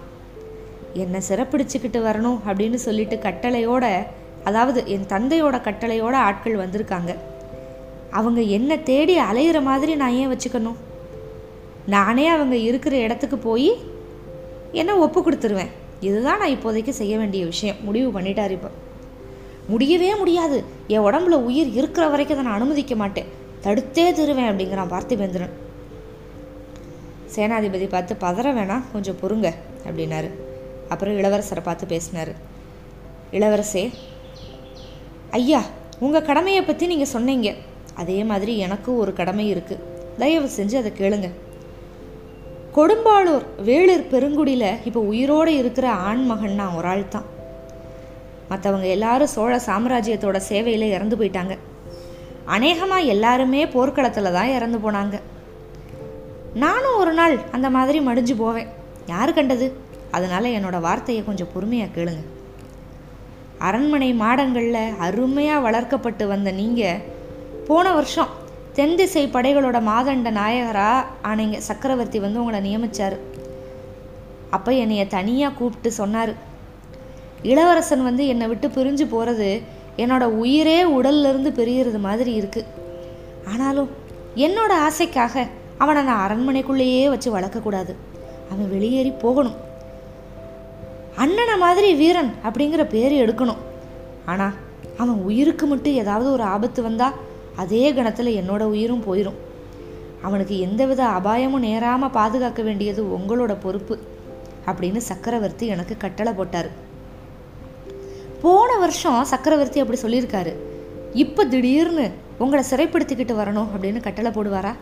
என்னை 0.93 1.21
சிறப்பிடிச்சுக்கிட்டு 1.29 2.01
வரணும் 2.03 2.39
அப்படின்னு 2.47 2.73
சொல்லிட்டு 2.73 3.15
கட்டளையோட 3.15 4.05
அதாவது 4.43 4.87
என் 4.87 5.05
தந்தையோட 5.05 5.57
கட்டளையோட 5.57 6.13
ஆட்கள் 6.13 6.55
வந்திருக்காங்க. 6.55 7.15
அவங்க 8.11 8.41
என்னை 8.41 8.83
தேடி 8.83 9.19
அலையிற 9.19 9.61
மாதிரி 9.61 9.95
நான் 9.95 10.11
ஏன் 10.11 10.31
வச்சுக்கணும்? 10.31 10.75
நானே 11.85 12.27
அவங்க 12.27 12.55
இருக்கிற 12.55 12.97
இடத்துக்கு 12.97 13.37
போய் 13.37 13.77
என்ன 14.71 14.97
ஒப்பு 14.97 15.21
கொடுத்துருவேன். 15.21 15.69
இதுதான் 16.01 16.39
நான் 16.39 16.49
இப்போதைக்கு 16.49 16.89
செய்ய 16.89 17.17
வேண்டிய 17.17 17.45
விஷயம். 17.45 17.75
முடிவு 17.81 18.19
பண்ணிட்டார் 18.19 18.49
இப்போ. 18.49 18.69
முடியவே 19.67 20.15
முடியாது. 20.15 20.63
என் 20.87 20.99
உடம்புல 20.99 21.29
உயிர் 21.29 21.67
இருக்கிற 21.67 22.07
வரைக்கும் 22.07 22.37
அதை 22.37 22.49
நான் 22.49 22.59
அனுமதிக்க 22.59 22.95
மாட்டேன். 22.95 23.25
தடுத்தே 23.63 24.11
தருவேன் 24.11 24.49
அப்படிங்கிறான் 24.49 24.91
பார்த்திபேந்திரன். 24.91 25.49
சேனாதிபதி 27.35 27.89
பார்த்து 27.89 28.15
பதற 28.19 28.53
வேணாம் 28.53 28.83
கொஞ்சம் 28.91 29.15
பொறுங்க 29.21 29.53
அப்படின்னாரு. 29.89 30.29
அப்புறம் 30.89 31.17
இளவரசரை 31.17 31.61
பார்த்து 31.63 31.85
பேசினார். 31.87 32.35
இளவரசே 33.31 33.89
ஐயா 35.31 35.61
உங்கள் 35.99 36.21
கடமையை 36.21 36.61
பற்றி 36.61 36.87
நீங்கள் 36.87 37.07
சொன்னீங்க. 37.07 37.53
அதே 38.01 38.19
மாதிரி 38.31 38.53
எனக்கும் 38.65 38.99
ஒரு 39.03 39.11
கடமை 39.19 39.45
இருக்குது 39.53 39.83
தயவு 40.21 40.47
செஞ்சு 40.57 40.75
அதை 40.81 40.91
கேளுங்க. 40.99 41.29
கொடும்பாளூர் 42.75 43.45
வேளிர் 43.67 44.09
பெருங்குடியில் 44.13 44.69
இப்போ 44.89 44.99
உயிரோடு 45.11 45.53
இருக்கிற 45.61 45.87
ஆண்மகன் 46.09 46.59
நான் 46.61 46.77
ஒரு 46.79 46.87
ஆள் 46.93 47.11
தான். 47.15 47.27
மற்றவங்க 48.51 48.87
எல்லாரும் 48.97 49.33
சோழ 49.35 49.53
சாம்ராஜ்யத்தோட 49.67 50.37
சேவையில் 50.49 50.93
இறந்து 50.95 51.17
போயிட்டாங்க. 51.19 51.55
அநேகமாக 52.55 53.09
எல்லாருமே 53.13 53.61
போர்க்களத்தில் 53.75 54.35
தான் 54.37 54.53
இறந்து 54.57 54.79
போனாங்க. 54.85 55.17
நானும் 56.63 56.99
ஒரு 57.01 57.13
நாள் 57.19 57.35
அந்த 57.55 57.67
மாதிரி 57.77 57.99
மடிஞ்சு 58.07 58.35
போவேன். 58.43 58.69
யார் 59.13 59.37
கண்டது? 59.37 59.67
அதனால் 60.17 60.55
என்னோட 60.57 60.77
வார்த்தையை 60.87 61.21
கொஞ்சம் 61.27 61.51
பொறுமையாக 61.53 61.95
கேளுங்க. 61.97 62.23
அரண்மனை 63.67 64.09
மாடங்களில் 64.23 64.95
அருமையாக 65.05 65.65
வளர்க்கப்பட்டு 65.67 66.23
வந்த 66.33 66.51
நீங்கள் 66.61 67.01
போன 67.67 67.87
வருஷம் 67.93 68.31
தென் 68.77 68.95
திசை 68.99 69.23
படைகளோட 69.33 69.77
மாதண்ட 69.89 70.29
நாயகராக 70.37 71.07
ஆனீங்க 71.29 71.57
சக்கரவர்த்தி 71.67 72.19
வந்து 72.19 72.39
உங்களை 72.41 72.59
நியமித்தார் 72.67 73.15
அப்போ 74.55 74.71
என்னைய 74.83 75.03
தனியாக 75.07 75.57
கூப்பிட்டு 75.59 75.89
சொன்னார். 75.91 76.31
இளவரசன் 77.51 78.03
வந்து 78.07 78.23
என்னை 78.33 78.47
விட்டு 78.47 78.67
பிரிஞ்சு 78.67 79.05
போகிறது 79.13 79.49
என்னோட 80.03 80.25
உயிரே 80.41 80.79
உடல்லிருந்து 80.97 81.51
பிரியறது 81.59 81.99
மாதிரி 82.07 82.33
இருக்குது 82.41 82.69
ஆனாலும் 83.51 83.89
என்னோட 84.45 84.71
ஆசைக்காக 84.87 85.45
அவனை 85.83 86.01
நான் 86.03 86.23
அரண்மனைக்குள்ளேயே 86.25 87.05
வச்சு 87.13 87.29
வளர்க்கக்கூடாது 87.37 87.93
அவன் 88.51 88.71
வெளியேறி 88.75 89.11
போகணும். 89.25 89.57
அண்ணனை 91.23 91.55
மாதிரி 91.65 91.89
வீரன் 92.01 92.31
அப்படிங்கிற 92.47 92.83
பேர் 92.95 93.13
எடுக்கணும். 93.23 93.61
ஆனால் 94.31 94.55
அவன் 95.01 95.19
உயிருக்கு 95.29 95.65
மட்டும் 95.65 95.99
ஏதாவது 96.03 96.27
ஒரு 96.31 96.43
ஆபத்து 96.53 96.81
வந்தால் 96.87 97.17
அதே 97.55 97.93
கணத்தில் 97.93 98.37
என்னோட 98.41 98.63
உயிரும் 98.63 99.05
போயிடும் 99.07 99.39
அவனுக்கு 100.21 100.59
எந்தவித 100.59 101.05
அபாயமும் 101.07 101.59
நேராமல் 101.59 102.09
பாதுகாக்க 102.09 102.61
வேண்டியது 102.61 103.17
உங்களோட 103.17 103.55
பொறுப்பு 103.61 103.95
அப்படின்னு 104.65 104.97
சக்கரவர்த்தி 104.97 105.67
எனக்கு 105.67 105.97
கட்டளை 105.97 106.33
போட்டார். 106.33 106.69
போன 108.41 108.77
வருஷம் 108.77 109.23
சக்கரவர்த்தி 109.23 109.79
அப்படி 109.79 109.99
சொல்லியிருக்காரு. 110.01 110.53
இப்போ 111.13 111.45
திடீர்னு 111.45 112.11
உங்களை 112.37 112.63
சிறைப்படுத்திக்கிட்டு 112.69 113.35
வரணும் 113.39 113.71
அப்படின்னு 113.73 113.99
கட்டளை 113.99 114.31
போடுவாரா? 114.31 114.73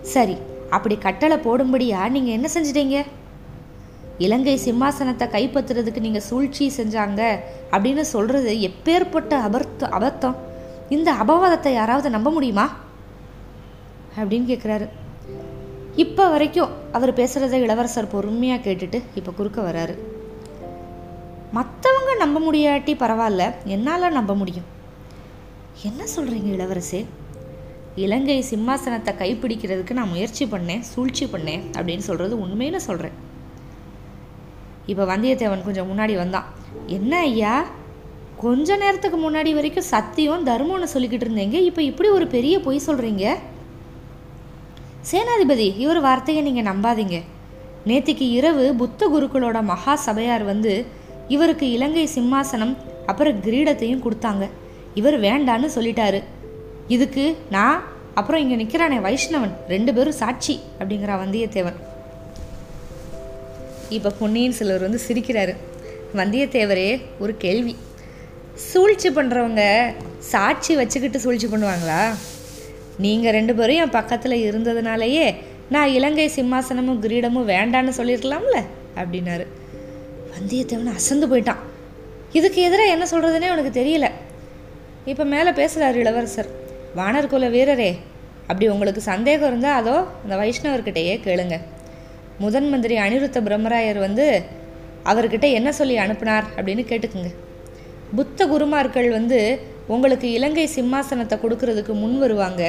சரி 0.00 0.36
அப்படி 0.70 0.98
கட்டளை 0.98 1.36
போடும்படியா 1.36 2.08
நீங்கள் 2.08 2.32
என்ன 2.32 2.48
செஞ்சிட்டீங்க? 2.54 3.04
இலங்கை 4.18 4.56
சிம்மாசனத்தை 4.64 5.28
கைப்பற்றுறதுக்கு 5.28 6.00
நீங்கள் 6.00 6.26
சூழ்ச்சி 6.30 6.72
செஞ்சாங்க 6.76 7.40
அப்படின்னு 7.70 8.00
சொல்கிறது 8.00 8.60
எப்பேற்பட்ட 8.60 9.30
அபர்த்த 9.30 9.88
அபத்தம் 9.88 10.36
இந்த 10.94 11.10
அபவாதத்தை 11.22 11.72
யாராவது 11.72 12.08
நம்ப 12.16 12.30
முடியுமா? 12.30 12.66
அப்படின்னு 14.16 14.48
கேட்குறாரு 14.52 14.86
இப்போ 16.02 16.24
வரைக்கும் 16.28 16.72
அவர் 16.92 17.12
பேசுகிறத 17.14 17.56
இளவரசர் 17.66 18.12
பொறுமையாக 18.14 18.64
கேட்டுட்டு 18.66 18.98
இப்போ 19.14 19.32
குறுக்க 19.32 19.58
வராரு. 19.62 19.94
மற்றவங்க 21.54 22.12
நம்ப 22.16 22.38
முடியாட்டி 22.46 22.92
பரவாயில்ல 23.02 23.44
என்னால் 23.74 24.16
நம்ப 24.18 24.32
முடியும். 24.34 24.68
என்ன 25.82 26.04
சொல்கிறீங்க 26.16 26.48
இளவரசே? 26.56 27.00
இலங்கை 28.02 28.36
சிம்மாசனத்தை 28.50 29.12
கைப்பிடிக்கிறதுக்கு 29.18 29.92
நான் 29.98 30.12
முயற்சி 30.14 30.44
பண்ணேன் 30.44 30.82
சூழ்ச்சி 30.92 31.24
பண்ணேன் 31.26 31.62
அப்படின்னு 31.76 32.04
சொல்கிறது 32.08 32.34
உண்மையில 32.46 32.76
சொல்கிறேன் 32.76 33.16
இப்போ 34.86 35.04
வந்தியத்தேவன் 35.04 35.64
கொஞ்சம் 35.64 35.90
முன்னாடி 35.90 36.14
வந்தான். 36.16 36.48
என்ன 36.86 37.12
ஐயா? 37.18 37.54
கொஞ்ச 38.42 38.76
நேரத்துக்கு 38.82 39.18
முன்னாடி 39.24 39.50
வரைக்கும் 39.56 39.90
சத்தியம் 39.92 40.46
தர்மம்னு 40.48 40.88
சொல்லிக்கிட்டு 40.94 41.26
இருந்தீங்க. 41.26 41.56
இப்போ 41.68 41.82
இப்படி 41.90 42.08
ஒரு 42.16 42.26
பெரிய 42.34 42.54
பொய் 42.66 42.86
சொல்கிறீங்க 42.86 43.24
சேனாதிபதி 45.10 45.68
இவர் 45.84 46.00
வார்த்தையை 46.06 46.42
நீங்கள் 46.48 46.68
நம்பாதீங்க. 46.68 47.16
நேத்திக்கு 47.90 48.26
இரவு 48.38 48.64
புத்த 48.82 49.08
குருக்களோட 49.14 49.58
மகா 49.70 49.94
சபையார் 50.06 50.44
வந்து 50.52 50.72
இவருக்கு 51.34 51.66
இலங்கை 51.76 52.04
சிம்மாசனம் 52.16 52.74
அப்புறம் 53.10 53.40
கிரீடத்தையும் 53.46 54.04
கொடுத்தாங்க. 54.04 54.44
இவர் 55.00 55.16
வேண்டான்னு 55.26 55.68
சொல்லிட்டாரு. 55.76 56.20
இதுக்கு 56.96 57.24
நான் 57.56 57.80
அப்புறம் 58.20 58.42
இங்கே 58.42 58.56
நிற்கிறானே 58.60 58.98
வைஷ்ணவன் 59.06 59.54
ரெண்டு 59.74 59.90
பேரும் 59.96 60.18
சாட்சி 60.22 60.54
அப்படிங்கிறா 60.80 61.14
வந்தியத்தேவன். 61.24 61.78
இப்போ 63.96 64.10
பொன்னியின் 64.20 64.58
சிலர் 64.58 64.86
வந்து 64.86 65.00
சிரிக்கிறாரு. 65.08 65.54
வந்தியத்தேவரே 66.20 66.88
ஒரு 67.24 67.32
கேள்வி. 67.44 67.74
சூழ்ச்சி 68.56 69.08
பண்ணுறவங்க 69.08 69.94
சாட்சி 70.18 70.76
வச்சுக்கிட்டு 70.76 71.20
சூழ்ச்சி 71.20 71.46
பண்ணுவாங்களா? 71.46 72.14
நீங்கள் 72.98 73.32
ரெண்டு 73.32 73.54
பேரும் 73.54 73.76
என் 73.76 73.90
பக்கத்தில் 73.90 74.52
இருந்ததுனாலேயே 74.52 75.34
நான் 75.68 75.88
இலங்கை 75.88 76.30
சிம்மாசனமும் 76.36 77.00
கிரீடமும் 77.04 77.48
வேண்டான்னு 77.48 77.92
சொல்லியிருக்கலாம்ல? 77.98 78.58
அப்படின்னாரு. 78.96 79.46
வந்தியத்தேவன் 80.34 80.94
அசந்து 80.94 81.26
போயிட்டான். 81.26 81.62
இதுக்கு 82.32 82.62
எதிராக 82.62 82.90
என்ன 82.90 83.04
சொல்கிறதுனே 83.04 83.50
உனக்கு 83.50 83.80
தெரியல. 83.80 84.10
இப்போ 85.04 85.24
மேலே 85.24 85.50
பேசுகிறார் 85.50 85.96
இளவரசர். 85.96 86.50
வானர் 86.96 87.26
குல 87.26 87.48
வீரரே 87.48 87.98
அப்படி 88.46 88.68
உங்களுக்கு 88.68 89.00
சந்தேகம் 89.00 89.48
இருந்தால் 89.48 89.78
அதோ 89.80 90.06
அந்த 90.22 90.36
வைஷ்ணவர்கிட்டயே 90.36 91.20
கேளுங்க. 91.26 91.60
முதன் 92.38 92.68
மந்திரி 92.68 92.96
அனிருத்த 92.96 93.40
பிரம்மராயர் 93.40 93.98
வந்து 93.98 94.44
அவர்கிட்ட 95.04 95.52
என்ன 95.52 95.72
சொல்லி 95.72 95.98
அனுப்புனார் 95.98 96.44
அப்படின்னு 96.56 96.84
கேட்டுக்குங்க. 96.90 97.32
புத்த 98.14 98.46
குருமார்கள் 98.46 99.10
வந்து 99.10 99.38
உங்களுக்கு 99.86 100.32
இலங்கை 100.32 100.66
சிம்மாசனத்தை 100.74 101.36
கொடுக்கறதுக்கு 101.38 101.92
முன் 101.92 102.18
வருவாங்க. 102.18 102.62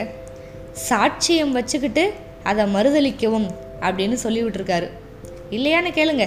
சாட்சியம் 0.89 1.51
வச்சுக்கிட்டு 1.51 2.03
அதை 2.43 2.63
மறுதளிக்கவும் 2.73 3.47
அப்படின்னு 3.81 4.17
சொல்லிவிட்டுருக்காரு. 4.23 4.87
இல்லையான்னு 5.49 5.91
கேளுங்க. 5.99 6.25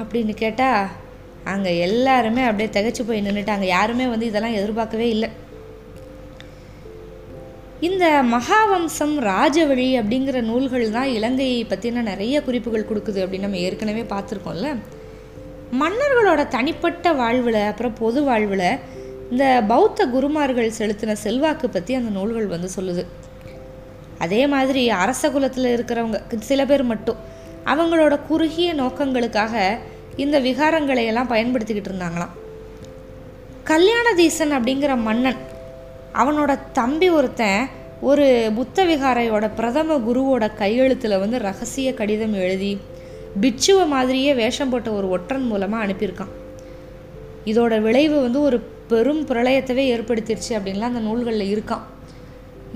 அப்படின்னு 0.00 0.34
கேட்டால் 0.34 0.88
அங்கே 1.44 1.78
எல்லாருமே 1.78 2.42
அப்படியே 2.42 2.70
திகைச்சு 2.76 3.02
போய் 3.06 3.26
நின்றுட்டாங்க 3.26 3.66
யாருமே 3.76 4.06
வந்து 4.06 4.26
இதெல்லாம் 4.26 4.58
எதிர்பார்க்கவே 4.60 5.08
இல்லை. 5.08 5.28
இந்த 7.88 8.06
மகாவம்சம் 8.34 9.14
ராஜவழி 9.30 9.86
அப்படிங்கிற 10.00 10.40
நூல்கள் 10.42 10.90
தான் 10.90 11.12
இலங்கையை 11.18 11.66
பற்றின 11.68 12.02
நிறைய 12.02 12.42
குறிப்புகள் 12.42 12.88
கொடுக்குது 12.90 13.20
அப்படின்னு 13.24 13.46
நம்ம 13.48 13.56
ஏற்கனவே 13.56 14.02
பார்த்துருக்கோம்ல. 14.02 14.70
மன்னர்களோட 15.78 16.48
தனிப்பட்ட 16.48 17.12
வாழ்வில் 17.12 17.54
அப்புறம் 17.54 17.94
பொது 17.94 18.22
வாழ்வில் 18.22 18.78
இந்த 19.30 19.62
பௌத்த 19.68 20.06
குருமார்கள் 20.06 20.76
செலுத்தின 20.78 21.12
செல்வாக்கு 21.12 21.68
பற்றி 21.68 21.94
அந்த 21.94 22.10
நூல்கள் 22.10 22.46
வந்து 22.46 22.68
சொல்லுது. 22.76 23.04
அதே 24.18 24.46
மாதிரி 24.46 24.88
அரச 24.88 25.30
குலத்தில் 25.30 25.76
இருக்கிறவங்க 25.76 26.38
சில 26.38 26.64
பேர் 26.64 26.82
மட்டும் 26.82 27.16
அவங்களோட 27.64 28.18
குறுகிய 28.28 28.74
நோக்கங்களுக்காக 28.74 29.78
இந்த 30.16 30.40
விகாரங்களை 30.40 31.04
எல்லாம் 31.06 31.28
பயன்படுத்திக்கிட்டு 31.28 31.92
இருந்தாங்களாம். 31.92 32.34
கல்யாணதீசன் 33.64 34.52
அப்படிங்கிற 34.52 34.96
மன்னன் 34.96 35.40
அவனோட 36.14 36.58
தம்பி 36.72 37.10
ஒருத்தன் 37.10 37.68
ஒரு 38.00 38.52
புத்த 38.54 38.84
விகாரையோட 38.84 39.54
பிரதம 39.54 39.98
குருவோட 39.98 40.50
கையெழுத்தில் 40.58 41.18
வந்து 41.18 41.38
ரகசிய 41.38 41.94
கடிதம் 41.94 42.34
எழுதி 42.34 42.80
பிட்சுவை 43.42 43.84
மாதிரியே 43.94 44.32
வேஷம் 44.42 44.70
போட்ட 44.72 44.90
ஒரு 44.98 45.08
ஒற்றன் 45.16 45.48
மூலமாக 45.50 45.84
அனுப்பியிருக்கான். 45.86 46.32
இதோட 47.50 47.74
விளைவு 47.86 48.16
வந்து 48.26 48.40
ஒரு 48.48 48.58
பெரும் 48.90 49.22
பிரளயத்தவே 49.30 49.84
ஏற்படுத்திடுச்சு 49.94 50.52
அப்படின்லாம் 50.58 50.92
அந்த 50.92 51.02
நூல்களில் 51.08 51.52
இருக்கான். 51.54 51.84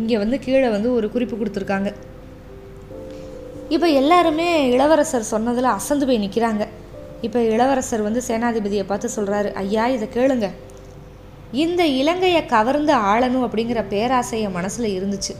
இங்கே 0.01 0.17
வந்து 0.23 0.37
கீழே 0.45 0.69
வந்து 0.77 0.89
ஒரு 0.99 1.07
குறிப்பு 1.15 1.37
கொடுத்துருக்காங்க. 1.37 1.91
இப்போ 3.75 3.89
எல்லாருமே 4.01 4.49
இளவரசர் 4.75 5.31
சொன்னதில் 5.33 5.75
அசந்து 5.79 6.07
போய் 6.09 6.25
நிற்கிறாங்க 6.25 6.65
இப்போ 7.27 7.41
இளவரசர் 7.55 8.07
வந்து 8.07 8.21
சேனாதிபதியை 8.29 8.85
பார்த்து 8.89 9.09
சொல்கிறாரு 9.17 9.51
ஐயா 9.63 9.85
இதை 9.95 10.07
கேளுங்க. 10.17 10.49
இந்த 11.65 11.83
இலங்கையை 12.01 12.43
கவர்ந்து 12.47 12.93
ஆளணும் 13.11 13.47
அப்படிங்கிற 13.47 13.83
பேராசை 13.95 14.41
என் 14.47 14.57
மனசில் 14.59 14.89
இருந்துச்சு. 14.99 15.35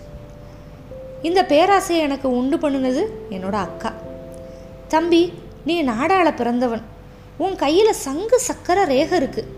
இந்த 1.29 1.43
பேராசையை 1.53 2.01
எனக்கு 2.09 2.29
உண்டு 2.39 2.57
பண்ணினது 2.63 3.03
என்னோட 3.37 3.57
அக்கா. 3.67 3.93
தம்பி 4.93 5.23
நீ 5.69 5.75
நாடாள 5.91 6.29
பிறந்தவன். 6.41 6.83
உன் 7.45 7.57
கையில் 7.63 8.01
சங்கு 8.07 8.39
சக்கர 8.49 8.79
ரேகை 8.91 9.17
இருக்குது 9.21 9.53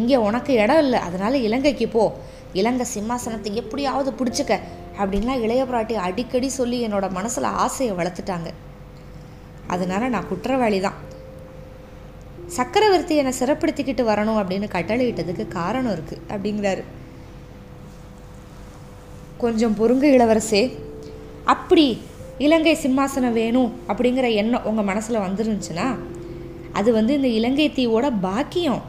இங்கே 0.00 0.16
உனக்கு 0.26 0.52
இடம் 0.62 0.82
இல்லை 0.84 0.98
அதனால் 1.06 1.44
இலங்கைக்கு 1.46 1.86
போ. 1.94 2.04
இலங்கை 2.60 2.86
சிம்மாசனத்தை 2.92 3.50
எப்படியாவது 3.62 4.10
பிடிச்சிக்க 4.18 4.52
அப்படின்லாம் 5.00 5.42
இளைய 5.44 5.62
பிராட்டி 5.70 5.94
அடிக்கடி 6.06 6.48
சொல்லி 6.58 6.78
என்னோட 6.86 7.06
மனசில் 7.16 7.48
ஆசையை 7.64 7.92
வளர்த்துட்டாங்க. 7.98 8.48
அதனால 9.74 10.08
நான் 10.14 10.28
குற்றவாளி 10.30 10.78
தான் 10.86 10.98
சக்கரவர்த்தி 12.56 13.14
என்னை 13.20 13.32
சிறப்படுத்திக்கிட்டு 13.40 14.04
வரணும் 14.10 14.40
அப்படின்னு 14.42 14.68
கட்டளையிட்டதுக்கு 14.76 15.44
காரணம் 15.58 15.94
இருக்குது 15.96 16.22
அப்படிங்கிறாரு. 16.32 16.84
கொஞ்சம் 19.42 19.76
பொறுங்க 19.80 20.06
இளவரசே. 20.16 20.62
அப்படி 21.54 21.86
இலங்கை 22.46 22.74
சிம்மாசனம் 22.82 23.36
வேணும் 23.40 23.70
அப்படிங்கிற 23.90 24.26
எண்ணம் 24.42 24.66
உங்கள் 24.70 24.88
மனசில் 24.90 25.24
வந்துருந்துச்சுன்னா 25.26 25.86
அது 26.78 26.92
வந்து 26.92 27.12
இந்த 27.18 27.28
இலங்கை 27.38 27.66
தீவோட 27.76 28.06
பாக்கியம். 28.26 28.82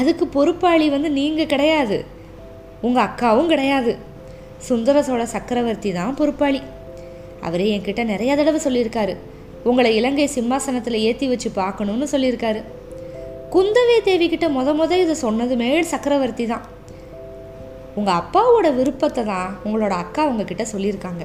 அதுக்கு 0.00 0.24
பொறுப்பாளி 0.26 0.86
வந்து 0.94 1.08
நீங்கள் 1.10 1.50
கிடையாது. 1.52 1.98
உங்கள் 2.86 3.06
அக்காவும் 3.06 3.50
கிடையாது. 3.52 3.92
சுந்தர 4.68 5.02
சோழ 5.02 5.22
சக்கரவர்த்தி 5.34 5.92
தான் 5.92 6.16
பொறுப்பாளி. 6.20 6.60
அவரே 7.46 7.66
என்கிட்ட 7.74 8.04
நிறைய 8.04 8.36
தடவை 8.36 8.60
சொல்லியிருக்காரு. 8.66 9.14
உங்களை 9.70 9.90
இலங்கை 9.96 10.26
சிம்மாசனத்தில் 10.36 11.02
ஏற்றி 11.08 11.26
வச்சு 11.32 11.50
பார்க்கணும்னு 11.60 12.08
சொல்லியிருக்காரு. 12.14 12.62
குந்தவை 13.54 13.96
தேவி 14.08 14.28
கிட்ட 14.28 14.48
முத 14.48 14.74
முத 14.80 14.92
இதை 15.04 15.16
சொன்னதுமே 15.26 15.68
சக்கரவர்த்தி 15.92 16.46
தான். 16.46 16.64
உங்கள் 17.98 18.18
அப்பாவோட 18.20 18.66
விருப்பத்தை 18.78 19.24
தான் 19.24 19.50
உங்களோட 19.64 19.94
அக்கா 20.04 20.24
உங்ககிட்ட 20.30 20.64
சொல்லியிருக்காங்க. 20.72 21.24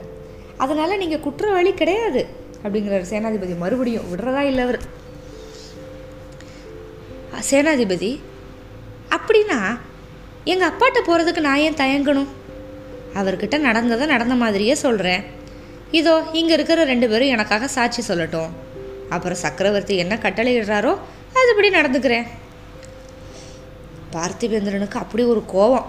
அதனால் 0.64 1.00
நீங்கள் 1.04 1.24
குற்றவாளி 1.26 1.72
கிடையாது 1.82 2.22
அப்படிங்கிறார் 2.64 3.10
சேனாதிபதி 3.12 3.56
மறுபடியும் 3.64 4.08
விடுறதா 4.12 4.42
இல்லை 4.50 4.62
அவர்? 4.68 4.80
சேனாதிபதி 7.50 8.12
அப்படின்னா 9.16 9.60
எங்கள் 10.52 10.70
அப்பாட்ட 10.72 11.00
போகிறதுக்கு 11.08 11.42
நான் 11.48 11.64
ஏன் 11.66 11.82
தயங்கணும்? 11.82 12.32
அவர்கிட்ட 13.20 13.58
நடந்ததை 13.68 14.06
நடந்த 14.14 14.36
மாதிரியே 14.44 14.76
சொல்கிறேன் 14.86 15.24
இதோ 16.00 16.14
இங்கே 16.40 16.54
இருக்கிற 16.58 16.80
ரெண்டு 16.92 17.08
பேரும் 17.12 17.34
எனக்காக 17.36 17.68
சாட்சி 17.76 18.02
சொல்லட்டும். 18.08 18.52
அப்புறம் 19.16 19.42
சக்கரவர்த்தி 19.44 19.96
என்ன 20.04 20.14
கட்டளையிடுறாரோ 20.26 20.94
அதுபடி 21.42 21.70
நடந்துக்கிறேன். 21.78 22.26
பார்த்திபேந்திரனுக்கு 24.16 24.98
அப்படி 25.04 25.24
ஒரு 25.34 25.42
கோபம். 25.54 25.88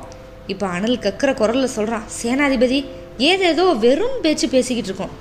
இப்போ 0.53 0.67
அனல் 0.77 1.05
கக்கிற 1.07 1.31
குரலில் 1.41 1.75
சொல்கிறான் 1.77 2.07
சேனாதிபதி 2.21 2.79
ஏதேதோ 3.19 3.65
வெறும் 3.73 4.19
பேச்சு 4.23 4.49
பேசிக்கிட்டு 4.49 4.91
இருக்கோம். 4.91 5.15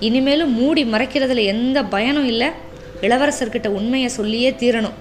இனிமேலும் 0.00 0.52
மூடி 0.52 0.84
மறைக்கிறதுல 0.84 1.44
எந்த 1.44 1.84
பயனும் 1.84 2.26
இல்லை. 2.26 2.48
இளவரசர்கிட்ட 3.00 3.66
உண்மையை 3.66 4.08
சொல்லியே 4.08 4.50
தீரணும். 4.50 4.96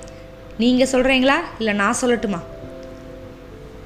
நீங்கள் 0.57 0.91
சொல்கிறீங்களா 0.91 1.37
இல்லை 1.57 1.73
நான் 1.73 2.01
சொல்லட்டுமா? 2.01 2.39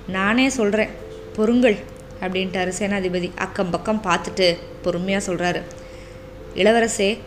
நானே 0.08 0.50
சொல்கிறேன் 0.50 0.90
பொறுங்கள் 1.36 1.78
அப்படின்ட்டாரு 2.22 2.72
சேனாதிபதி. 2.80 3.32
அக்கம் 3.36 3.70
பக்கம் 3.70 4.04
பார்த்துட்டு 4.08 4.58
பொறுமையாக 4.82 5.34
சொல்கிறாரு 5.34 5.62
இளவரசே 6.56 7.18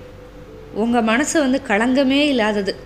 உங்கள் 0.73 1.03
மனசு 1.03 1.41
வந்து 1.41 1.61
களங்கமே 1.69 2.21
இல்லாதது. 2.33 2.77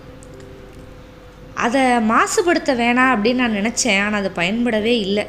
அதை 1.53 1.81
மாசுபடுத்த 1.81 2.71
வேணாம் 2.83 3.13
அப்படின்னு 3.13 3.33
நான் 3.33 3.59
நினச்சேன். 3.61 4.01
ஆனால் 4.01 4.19
அது 4.19 4.31
பயன்படவே 4.35 4.93
இல்லை. 5.07 5.25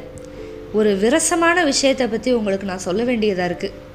ஒரு 0.72 0.96
விரசமான 0.96 1.64
விஷயத்தை 1.64 2.06
பற்றி 2.06 2.32
உங்களுக்கு 2.32 2.66
நான் 2.66 2.78
சொல்ல 2.78 3.04
வேண்டியதாக 3.04 3.54
இருக்குது 3.54 3.86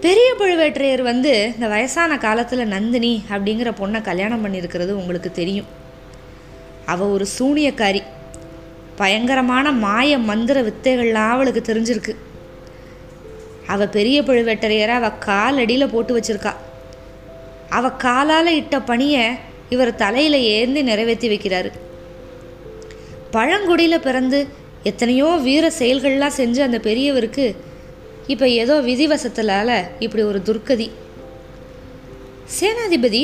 பெரிய 0.00 0.34
பழுவேற்றையர் 0.38 1.02
வந்து 1.02 1.52
இந்த 1.54 1.66
வயசான 1.66 2.18
காலத்தில் 2.18 2.66
நந்தினி 2.66 3.22
அப்படிங்கிற 3.30 3.70
பொண்ணை 3.80 4.02
கல்யாணம் 4.02 4.46
பண்ணியிருக்கிறது 4.46 4.90
உங்களுக்கு 4.90 5.30
தெரியும். 5.30 5.66
அவள் 6.86 7.08
ஒரு 7.08 7.26
சூனியக்காரி. 7.38 8.02
பயங்கரமான 8.96 9.72
மாய 9.72 10.18
மந்திர 10.18 10.62
வித்தைகள்லாம் 10.62 11.30
அவளுக்கு 11.30 11.74
தெரிஞ்சிருக்கு. 11.74 12.16
அவள் 13.66 13.88
பெரிய 13.88 14.22
பழுவேட்டரையரை 14.22 14.88
அவள் 14.88 15.18
கால் 15.18 15.58
அடியில் 15.58 15.88
போட்டு 15.88 16.18
வச்சுருக்கா. 16.18 16.54
அவள் 17.68 17.96
காலால் 17.96 18.46
இட்ட 18.46 18.80
பணியை 18.80 19.30
இவர் 19.68 19.94
தலையில் 19.94 20.40
ஏந்தி 20.40 20.82
நிறைவேற்றி 20.82 21.28
வைக்கிறாரு. 21.28 21.72
பழங்குடியில் 23.30 24.00
பிறந்து 24.00 24.48
எத்தனையோ 24.90 25.28
வீர 25.46 25.72
செயல்கள்லாம் 25.78 26.36
செஞ்சு 26.36 26.60
அந்த 26.60 26.78
பெரியவருக்கு 26.78 27.46
இப்போ 28.26 28.48
ஏதோ 28.48 28.74
விதிவசத்தலால் 28.80 29.76
இப்படி 29.98 30.22
ஒரு 30.22 30.42
துர்க்கதி. 30.48 30.90
சேனாதிபதி 32.58 33.22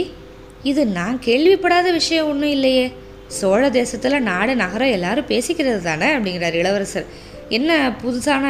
இது 0.63 0.87
நான் 0.87 1.21
கேள்விப்படாத 1.25 1.93
விஷயம் 1.93 2.29
ஒன்றும் 2.29 2.51
இல்லையே. 2.51 2.93
சோழ 3.27 3.71
தேசத்தில் 3.71 4.23
நாடு 4.23 4.57
நகரம் 4.57 4.95
எல்லாரும் 4.97 5.29
பேசிக்கிறது 5.29 5.83
தானே 5.83 6.09
அப்படிங்கிறார் 6.17 6.59
இளவரசர். 6.63 7.07
என்ன 7.49 7.71
புதுசான 8.03 8.45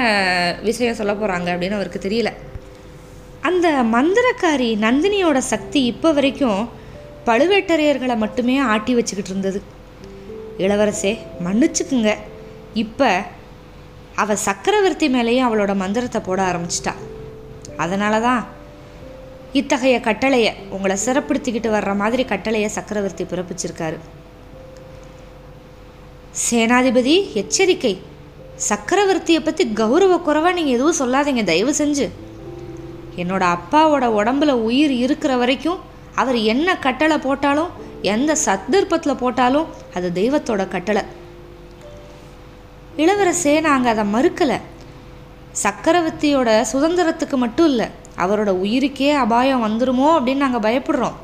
விஷயம் 0.62 0.94
சொல்ல 0.94 1.12
போகிறாங்க 1.12 1.48
அப்படின்னு 1.54 1.78
அவருக்கு 1.80 2.00
தெரியல. 2.08 2.32
அந்த 3.40 3.68
மந்திரக்காரி 3.96 4.70
நந்தினியோட 4.86 5.38
சக்தி 5.52 5.82
இப்போ 5.84 6.12
வரைக்கும் 6.12 6.68
பழுவேட்டரையர்களை 7.26 8.16
மட்டுமே 8.16 8.58
ஆட்டி 8.72 8.94
வச்சுக்கிட்டு 8.94 9.30
இருந்தது. 9.30 9.60
இளவரசே 10.58 11.18
மன்னிச்சுக்குங்க. 11.46 12.12
இப்போ 12.74 13.10
அவள் 14.22 14.44
சக்கரவர்த்தி 14.46 15.08
மேலேயும் 15.08 15.46
அவளோட 15.48 15.72
மந்திரத்தை 15.74 16.20
போட 16.20 16.40
ஆரம்பிச்சிட்டா. 16.50 16.92
அதனால 17.76 18.20
தான் 18.20 18.42
இத்தகைய 19.52 20.00
கட்டளையை 20.00 20.52
உங்களை 20.68 20.96
சிறப்படுத்திக்கிட்டு 21.04 21.70
வர்ற 21.74 21.96
மாதிரி 21.96 22.24
கட்டளையை 22.24 22.68
சக்கரவர்த்தி 22.68 23.24
பிறப்பிச்சிருக்காரு. 23.24 23.98
சேனாதிபதி 26.46 27.14
எச்சரிக்கை. 27.42 27.94
சக்கரவர்த்தியை 28.68 29.40
பற்றி 29.44 29.64
கௌரவ 29.72 30.18
குறைவாக 30.18 30.56
நீங்கள் 30.56 30.76
எதுவும் 30.78 31.00
சொல்லாதீங்க 31.00 31.44
தயவு 31.44 31.72
செஞ்சு. 31.80 32.08
என்னோட 33.22 33.44
அப்பாவோட 33.56 34.04
உடம்புல 34.18 34.50
உயிர் 34.50 34.94
இருக்கிற 35.04 35.36
வரைக்கும் 35.36 35.80
அவர் 36.14 36.38
என்ன 36.52 36.78
கட்டளை 36.78 37.18
போட்டாலும் 37.18 37.70
எந்த 38.14 38.34
சந்தர்ப்பத்தில் 38.34 39.20
போட்டாலும் 39.22 39.66
அது 39.94 40.10
தெய்வத்தோட 40.20 40.68
கட்டளை. 40.68 41.02
இளவரசே 43.02 43.54
நாங்கள் 43.66 43.92
அதை 43.94 44.04
மறுக்கலை. 44.14 44.58
சக்கரவர்த்தியோட 45.62 46.50
சுதந்திரத்துக்கு 46.72 47.36
மட்டும் 47.44 47.68
இல்லை 47.72 47.86
அவரோட 48.22 48.50
உயிருக்கே 48.64 49.10
அபாயம் 49.24 49.64
வந்துருமோ 49.66 50.08
அப்படின்னு 50.16 50.44
நாங்கள் 50.44 50.64
பயப்படுறோம். 50.66 51.16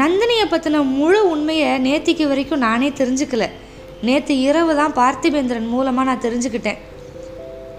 நந்தினியை 0.00 0.46
பற்றின 0.50 0.82
முழு 0.98 1.20
உண்மையை 1.30 1.70
நேத்திக்கு 1.86 2.24
வரைக்கும் 2.32 2.64
நானே 2.66 2.88
தெரிஞ்சுக்கல. 3.00 3.46
நேற்று 4.08 4.34
இரவு 4.48 4.72
தான் 4.80 4.96
பார்த்திபேந்திரன் 5.00 5.72
மூலமாக 5.74 6.08
நான் 6.08 6.24
தெரிஞ்சுக்கிட்டேன். 6.26 6.80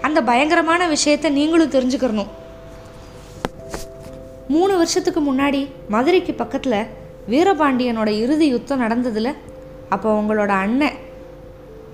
அந்த 0.06 0.18
பயங்கரமான 0.30 0.82
விஷயத்தை 0.94 1.28
நீங்களும் 1.38 1.74
தெரிஞ்சுக்கிறணும் 1.76 2.30
மூணு 4.54 4.72
வருஷத்துக்கு 4.80 5.20
முன்னாடி 5.20 5.60
மதுரைக்கு 5.94 6.32
பக்கத்தில் 6.40 6.80
வீரபாண்டியனோட 7.32 8.10
இறுதி 8.24 8.46
யுத்தம் 8.54 8.82
நடந்ததில் 8.84 9.30
அப்போ 9.94 10.08
உங்களோட 10.20 10.52
அண்ணன் 10.64 10.98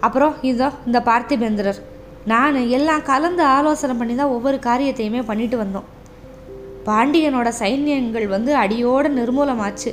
அப்புறம் 0.07 0.35
இதோ 0.51 0.69
இந்த 0.89 0.99
பார்த்திபேந்திரர். 1.09 1.81
நான் 2.33 2.57
எல்லாம் 2.79 3.07
கலந்து 3.11 3.43
ஆலோசனை 3.57 3.95
பண்ணி 4.01 4.15
தான் 4.21 4.35
ஒவ்வொரு 4.37 4.59
காரியத்தையுமே 4.67 5.21
பண்ணிட்டு 5.31 5.57
வந்தோம். 5.63 5.87
பாண்டியனோட 6.89 7.49
சைன்யங்கள் 7.63 8.27
வந்து 8.35 8.53
அடியோடு 8.63 9.09
நிர்மூலமாச்சு. 9.19 9.91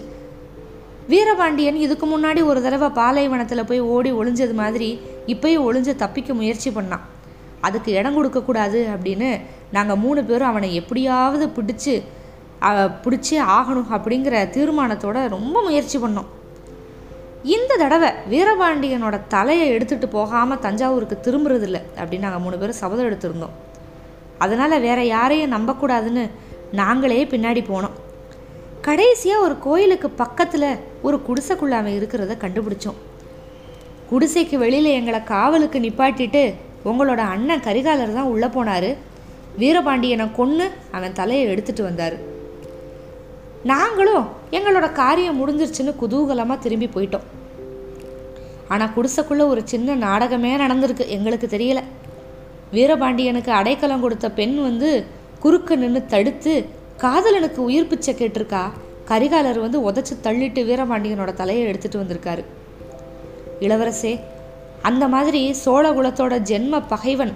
வீரபாண்டியன் 1.12 1.80
இதுக்கு 1.86 2.06
முன்னாடி 2.12 2.42
ஒரு 2.52 2.60
தடவை 2.66 2.90
பாலைவனத்தில் 3.00 3.68
போய் 3.70 3.82
ஓடி 3.96 4.12
ஒளிஞ்சது 4.20 4.56
மாதிரி 4.62 4.90
இப்பயும் 5.34 5.66
ஒளிஞ்சு 5.68 5.94
தப்பிக்க 6.04 6.34
முயற்சி 6.40 6.70
பண்ணான். 6.78 7.04
அதுக்கு 7.68 7.90
இடம் 8.00 8.18
கொடுக்கக்கூடாது 8.18 8.80
அப்படின்னு 8.94 9.30
நாங்கள் 9.76 10.02
மூணு 10.04 10.22
பேரும் 10.30 10.52
அவனை 10.52 10.70
எப்படியாவது 10.82 11.48
பிடிச்சி 11.58 11.96
பிடிச்சே 13.06 13.38
ஆகணும் 13.58 13.92
அப்படிங்கிற 13.96 14.36
தீர்மானத்தோட 14.56 15.18
ரொம்ப 15.36 15.56
முயற்சி 15.68 15.98
பண்ணோம். 16.04 16.30
இந்த 17.54 17.76
தடவை 17.82 18.10
வீரபாண்டியனோட 18.32 19.16
தலையை 19.28 19.66
எடுத்துகிட்டு 19.78 20.08
போகாமல் 20.18 20.62
தஞ்சாவூருக்கு 20.66 21.16
திரும்புறதில்ல 21.26 21.80
அப்படின்னு 21.98 22.26
நாங்கள் 22.28 22.44
மூணு 22.46 22.58
பேரும் 22.58 22.80
சபதம் 22.82 23.08
எடுத்திருந்தோம். 23.10 23.56
அதனால் 24.44 24.84
வேற 24.86 25.00
யாரையும் 25.06 25.54
நம்பக்கூடாதுன்னு 25.56 26.24
நாங்களே 26.72 27.26
பின்னாடி 27.34 27.62
போனோம். 27.72 27.96
கடைசியாக 28.88 29.44
ஒரு 29.46 29.56
கோயிலுக்கு 29.60 30.10
பக்கத்தில் 30.10 30.70
ஒரு 31.02 31.20
குடிசைக்குள்ள 31.28 31.76
அவன் 31.82 31.98
இருக்கிறத 32.00 32.34
கண்டுபிடிச்சோம். 32.44 33.00
குடிசைக்கு 34.12 34.58
வெளியில் 34.58 34.98
எங்களை 35.00 35.24
காவலுக்கு 35.24 35.80
நிப்பாட்டிட்டு 35.80 36.44
உங்களோட 36.90 37.22
அண்ணன் 37.34 37.66
கரிகாலர் 37.68 38.18
தான் 38.20 38.32
உள்ளே 38.34 38.48
போனார். 38.48 38.90
வீரபாண்டியனை 39.62 40.28
கொன்று 40.40 40.66
அவன் 40.92 41.18
தலையை 41.20 41.46
எடுத்துட்டு 41.52 41.84
வந்தார். 41.84 42.18
நாங்களும் 43.72 44.26
எங்களோட 44.52 44.92
காரியம் 44.92 45.40
முடிஞ்சிருச்சுன்னு 45.40 45.94
குதூகலமாக 46.02 46.58
திரும்பி 46.60 46.88
போயிட்டோம். 46.96 47.26
ஆனால் 48.68 48.94
குடிசைக்குள்ளே 48.96 49.46
ஒரு 49.54 49.62
சின்ன 49.66 49.96
நாடகமே 49.96 50.52
நடந்திருக்கு 50.56 51.06
எங்களுக்கு 51.08 51.48
தெரியல. 51.48 51.82
வீரபாண்டியனுக்கு 52.74 53.52
அடைக்கலம் 53.60 54.04
கொடுத்த 54.06 54.30
பெண் 54.32 54.56
வந்து 54.62 55.06
குறுக்க 55.40 55.76
நின்று 55.76 56.06
தடுத்து 56.06 56.54
காதலனுக்கு 57.04 57.60
உயிர் 57.70 57.88
பிச்சை 57.88 58.14
கேட்டிருக்கா 58.14 58.64
கரிகாலர் 59.10 59.60
வந்து 59.60 59.80
உதச்சி 59.92 60.14
தள்ளிட்டு 60.24 60.62
வீரபாண்டியனோட 60.70 61.34
தலையை 61.34 61.66
எடுத்துகிட்டு 61.72 62.04
வந்திருக்காரு. 62.04 62.44
இளவரசே 63.66 64.14
அந்த 64.82 65.08
மாதிரி 65.08 65.56
சோழகுலத்தோட 65.66 66.34
ஜென்ம 66.52 66.84
பகைவன் 66.88 67.34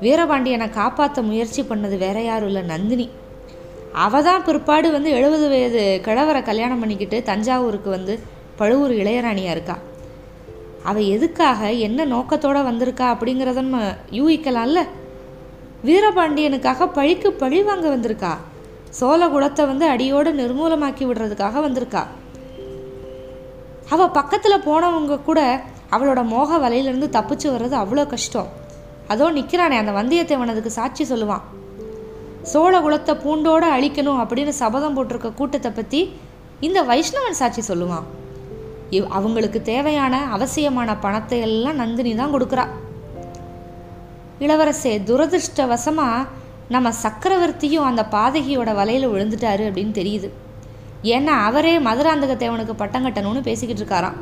வீரபாண்டியனை 0.00 0.70
காப்பாற்ற 0.70 1.22
முயற்சி 1.22 1.62
பண்ணது 1.62 1.98
வேற 1.98 2.18
யாரும் 2.22 2.46
இல்லை 2.46 2.62
நந்தினி. 2.62 3.06
அவள் 4.04 4.22
தான் 4.22 4.42
பிற்பாடு 4.42 4.90
வந்து 4.90 5.10
எழுபது 5.10 5.48
வயது 5.48 6.00
கிழவரை 6.06 6.42
கல்யாணம் 6.42 6.78
பண்ணிக்கிட்டு 6.78 7.22
தஞ்சாவூருக்கு 7.22 7.90
வந்து 7.90 8.14
பழுவூர் 8.56 8.90
இளையராணியாக 8.90 9.54
இருக்கா? 9.56 9.76
அவள் 10.82 11.02
எதுக்காக 11.02 11.70
என்ன 11.72 12.04
நோக்கத்தோட 12.04 12.58
வந்திருக்கா 12.70 13.06
அப்படிங்கிறத 13.14 13.54
நம்ம 13.54 13.80
யூகிக்கலாம்ல? 14.10 14.82
வீரபாண்டியனுக்காக 15.84 16.86
பழிக்கு 16.92 17.32
பழி 17.32 17.62
வாங்க 17.62 17.96
வந்திருக்கா? 17.96 18.32
சோழ 18.90 19.26
குலத்தை 19.26 19.66
வந்து 19.66 19.86
அடியோடு 19.86 20.32
நிர்மூலமாக்கி 20.32 21.04
விடுறதுக்காக 21.08 21.60
வந்திருக்கா? 21.68 22.04
அவள் 23.88 24.14
பக்கத்தில் 24.18 24.64
போனவங்க 24.64 25.22
கூட 25.22 25.40
அவளோட 25.90 26.24
மோக 26.24 26.68
வலையிலேருந்து 26.68 27.08
தப்பிச்சு 27.16 27.48
வர்றது 27.54 27.76
அவ்வளோ 27.82 28.06
கஷ்டம். 28.06 28.48
அதோ 29.08 29.30
நிற்கிறானே 29.30 29.76
அந்த 29.76 29.92
வந்தியத்தேவனதுக்கு 29.92 30.66
சாட்சி 30.66 31.04
சொல்லுவான். 31.04 31.44
சோழ 32.52 32.74
குலத்தை 32.84 33.14
பூண்டோடு 33.22 33.66
அழிக்கணும் 33.76 34.20
அப்படின்னு 34.22 34.52
சபதம் 34.62 34.96
போட்டிருக்க 34.96 35.30
கூட்டத்தை 35.40 35.70
பற்றி 35.70 36.00
இந்த 36.66 36.78
வைஷ்ணவன் 36.90 37.38
சாட்சி 37.40 37.62
சொல்லுவான். 37.68 38.06
இவ் 38.96 39.06
அவங்களுக்கு 39.18 39.60
தேவையான 39.70 40.14
அவசியமான 40.34 40.90
பணத்தை 41.04 41.38
எல்லாம் 41.46 41.80
நந்தினி 41.82 42.12
தான் 42.20 42.34
கொடுக்குறா. 42.34 42.64
இளவரசே 44.44 44.92
துரதிருஷ்டவசமாக 45.08 46.28
நம்ம 46.74 46.88
சக்கரவர்த்தியும் 47.04 47.88
அந்த 47.88 48.02
பாதகியோட 48.14 48.70
வலையில் 48.80 49.10
விழுந்துட்டாரு 49.12 49.64
அப்படின்னு 49.68 49.92
தெரியுது. 50.00 50.30
ஏன்னா 51.14 51.34
அவரே 51.48 51.74
மதுராந்தக 51.88 52.34
தேவனுக்கு 52.44 52.74
பட்டம் 52.82 53.04
கட்டணும்னு 53.06 53.42
பேசிக்கிட்டு 53.48 53.82
இருக்காராம். 53.82 54.16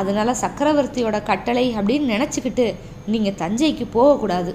அதனால 0.00 0.34
சக்கரவர்த்தியோட 0.42 1.16
கட்டளை 1.30 1.64
அப்படின்னு 1.78 2.12
நினச்சிக்கிட்டு 2.14 2.66
நீங்கள் 3.14 3.40
தஞ்சைக்கு 3.42 3.86
போகக்கூடாது. 3.96 4.52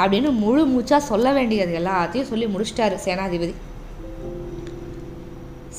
அப்படின்னு 0.00 0.30
முழு 0.42 0.62
மூச்சாக 0.72 1.08
சொல்ல 1.10 1.32
வேண்டியது 1.38 1.72
எல்லாத்தையும் 1.80 2.30
சொல்லி 2.30 2.46
முடிச்சிட்டாரு 2.54 2.96
சேனாதிபதி. 3.06 3.54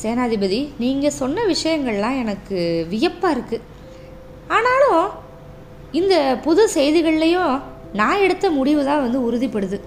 சேனாதிபதி 0.02 0.60
நீங்கள் 0.84 1.18
சொன்ன 1.22 1.44
விஷயங்கள்லாம் 1.54 2.20
எனக்கு 2.24 2.58
வியப்பாக 2.94 3.36
இருக்குது 3.36 3.66
ஆனாலும் 4.56 5.04
இந்த 6.00 6.16
புது 6.46 6.64
செய்திகள்லையும் 6.78 7.54
நான் 8.00 8.24
எடுத்த 8.26 8.46
முடிவு 8.60 8.82
தான் 8.90 9.04
வந்து 9.06 9.20
உறுதிப்படுது. 9.28 9.78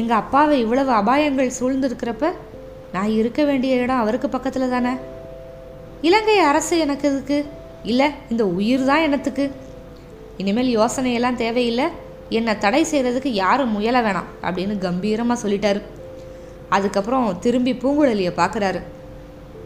எங்கள் 0.00 0.20
அப்பாவை 0.22 0.56
இவ்வளவு 0.64 0.92
அபாயங்கள் 1.00 1.56
சூழ்ந்திருக்கிறப்ப 1.58 2.30
நான் 2.94 3.12
இருக்க 3.20 3.40
வேண்டிய 3.44 3.82
இடம் 3.82 4.02
அவருக்கு 4.02 4.28
பக்கத்தில் 4.34 4.74
தானே? 4.74 4.92
இலங்கை 6.08 6.38
அரசு 6.50 6.74
எனக்கு 6.84 7.06
இதுக்கு 7.12 7.38
இல்லை 7.90 8.08
இந்த 8.32 8.42
உயிர் 8.58 8.88
தான் 8.90 9.04
எனத்துக்கு. 9.08 9.44
இனிமேல் 10.42 10.70
யோசனையெல்லாம் 10.78 11.40
தேவையில்லை. 11.44 11.86
என்னை 12.28 12.58
தடை 12.58 12.84
செய்கிறதுக்கு 12.84 13.28
யாரும் 13.28 13.70
முயல 13.70 14.00
வேணாம் 14.00 14.30
அப்படின்னு 14.42 14.78
கம்பீரமாக 14.78 15.48
சொல்லிட்டாரு. 15.48 15.82
அதுக்கப்புறம் 16.68 17.38
திரும்பி 17.38 17.72
பூங்குழலியை 17.72 18.32
பார்க்குறாரு. 18.36 18.82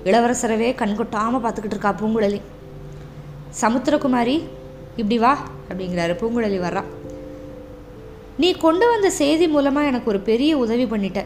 இளவரசரவே 0.04 0.68
கண்கொட்டாமல் 0.74 1.42
பார்த்துக்கிட்டு 1.44 1.76
இருக்கா 1.76 1.94
பூங்குழலி. 2.00 2.40
சமுத்திரகுமாரி 3.60 4.42
இப்படி 4.96 5.18
வா 5.18 5.38
அப்படிங்கிறாரு 5.68 6.14
பூங்குழலி 6.20 6.60
வர்றா. 6.60 6.82
நீ 8.36 8.52
கொண்டு 8.52 8.88
வந்த 8.88 9.10
செய்தி 9.10 9.48
மூலமாக 9.48 9.86
எனக்கு 9.86 10.10
ஒரு 10.10 10.20
பெரிய 10.20 10.58
உதவி 10.58 10.84
பண்ணிட்ட. 10.84 11.24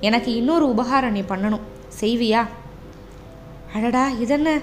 எனக்கு 0.00 0.34
இன்னொரு 0.34 0.68
உபகாரம் 0.68 1.12
நீ 1.12 1.20
பண்ணணும். 1.20 1.60
செய்வியா? 2.00 2.46
அடடா 3.74 4.08
இதென்ன? 4.08 4.60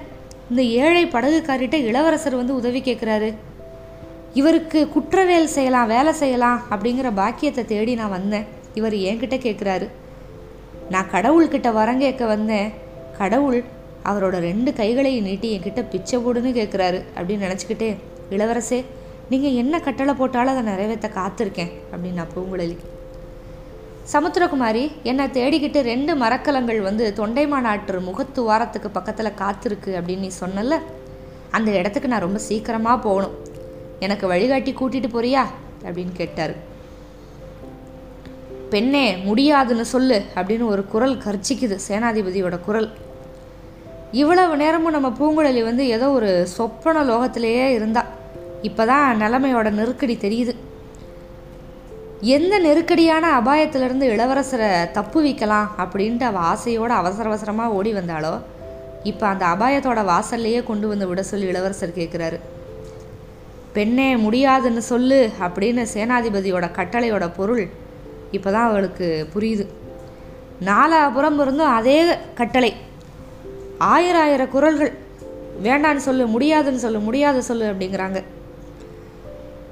இந்த 0.50 0.62
ஏழை 0.62 1.06
படகுக்காரிட்ட 1.06 1.74
இளவரசர் 1.74 2.36
வந்து 2.36 2.56
உதவி 2.56 2.82
கேட்குறாரு 2.82 3.36
இவருக்கு 4.40 4.80
குற்றவேல் 4.94 5.54
செய்யலாம் 5.56 5.92
வேலை 5.94 6.12
செய்யலாம் 6.22 6.62
அப்படிங்கிற 6.74 7.08
பாக்கியத்தை 7.20 7.64
தேடி 7.72 7.94
நான் 8.00 8.16
வந்தேன். 8.16 8.46
இவர் 8.80 8.96
என்கிட்ட 9.10 9.36
கேட்குறாரு 9.46 9.88
நான் 10.94 11.12
கடவுள்கிட்ட 11.14 11.70
வரம் 11.78 12.02
கேட்க 12.04 12.24
வந்தேன். 12.32 12.70
கடவுள் 13.20 13.60
அவரோட 14.10 14.36
ரெண்டு 14.48 14.70
கைகளையும் 14.80 15.28
நீட்டி 15.28 15.50
என்கிட்ட 15.56 15.82
பிச்சை 15.92 16.18
போடுன்னு 16.24 16.52
கேட்குறாரு 16.58 17.00
அப்படின்னு 17.18 17.46
நினச்சிக்கிட்டே 17.48 17.90
இளவரசே 18.36 18.80
நீங்கள் 19.32 19.58
என்ன 19.62 19.76
கட்டளை 19.80 20.14
போட்டாலும் 20.22 20.54
அதை 20.54 20.64
நிறைவேற்ற 20.72 21.08
காத்திருக்கேன் 21.20 21.72
அப்படின்னு 21.92 22.20
நான் 22.22 22.34
பூங்குழலி 22.36 22.76
சமுத்திரகுமாரி 24.14 24.84
என்னை 25.10 25.26
தேடிக்கிட்டு 25.38 25.80
ரெண்டு 25.92 26.14
மரக்கலங்கள் 26.24 26.82
வந்து 26.82 27.06
தொண்டைமானாற்று 27.20 28.00
முகத்து 28.10 28.42
வாரத்துக்கு 28.50 28.90
பக்கத்தில் 28.98 29.38
காத்திருக்கு 29.44 29.92
அப்படின்னு 30.00 30.26
நீ 30.28 30.32
சொன்னல 30.44 30.80
அந்த 31.58 31.70
இடத்துக்கு 31.80 32.12
நான் 32.12 32.26
ரொம்ப 32.28 32.40
சீக்கிரமாக 32.50 32.98
போகணும். 33.08 33.36
எனக்கு 34.04 34.28
வழிகாட்டி 34.28 34.72
கூட்டிகிட்டு 34.74 35.10
போறியா? 35.16 35.44
அப்படின்னு 35.86 36.14
கேட்டார். 36.14 36.54
பெண்ணே 38.70 39.06
முடியாதுன்னு 39.28 39.86
சொல்லு 39.86 40.18
அப்படின்னு 40.36 40.66
ஒரு 40.66 40.84
குரல் 40.86 41.18
கர்ச்சிக்குது 41.18 41.78
சேனாதிபதியோட 41.88 42.58
குரல். 42.66 42.90
இவ்வளவு 44.22 44.56
நேரமும் 44.58 44.96
நம்ம 44.96 45.10
பூங்குழலி 45.20 45.62
வந்து 45.64 45.84
ஏதோ 45.88 46.08
ஒரு 46.10 46.30
சொப்பன 46.48 47.04
லோகத்திலேயே 47.04 47.66
இருந்தா. 47.70 48.04
இப்போதான் 48.64 49.22
நிலைமையோட 49.24 49.70
நெருக்கடி 49.70 50.16
தெரியுது. 50.22 50.54
எந்த 52.36 52.56
நெருக்கடியான 52.60 53.26
அபாயத்திலிருந்து 53.40 54.06
இளவரசரை 54.14 54.70
தப்பு 54.92 55.22
வைக்கலாம் 55.22 55.72
அப்படின்ட்டு 55.78 56.28
அவள் 56.30 56.48
ஆசையோடு 56.52 56.94
அவசர 56.94 57.28
அவசரமாக 57.30 57.74
ஓடி 57.74 57.92
வந்தாலோ 57.94 58.34
இப்போ 59.04 59.26
அந்த 59.28 59.46
அபாயத்தோட 59.46 60.02
வாசல்லையே 60.12 60.62
கொண்டு 60.64 60.88
வந்து 60.88 61.08
விட 61.08 61.24
சொல்லி 61.24 61.48
இளவரசர் 61.48 61.98
கேட்குறாரு 61.98 62.38
பெண்ணே 63.74 64.16
முடியாதுன்னு 64.16 64.82
சொல்லு 64.92 65.20
அப்படின்னு 65.46 65.84
சேனாதிபதியோட 65.94 66.66
கட்டளையோட 66.78 67.26
பொருள் 67.36 67.64
இப்போ 68.32 68.52
தான் 68.52 68.70
அவளுக்கு 68.70 69.28
புரியுது. 69.34 69.66
நாலாபுறம் 70.66 71.40
இருந்தும் 71.42 71.74
அதே 71.80 71.98
கட்டளை. 72.34 72.74
ஆயிரம் 73.78 74.22
ஆயிரம் 74.22 74.50
குரல்கள். 74.50 74.94
வேண்டான்னு 75.64 76.04
சொல்லு 76.08 76.28
முடியாதுன்னு 76.28 76.84
சொல்லு 76.86 77.00
முடியாத 77.00 77.42
சொல்லு 77.42 77.66
அப்படிங்கிறாங்க. 77.72 78.24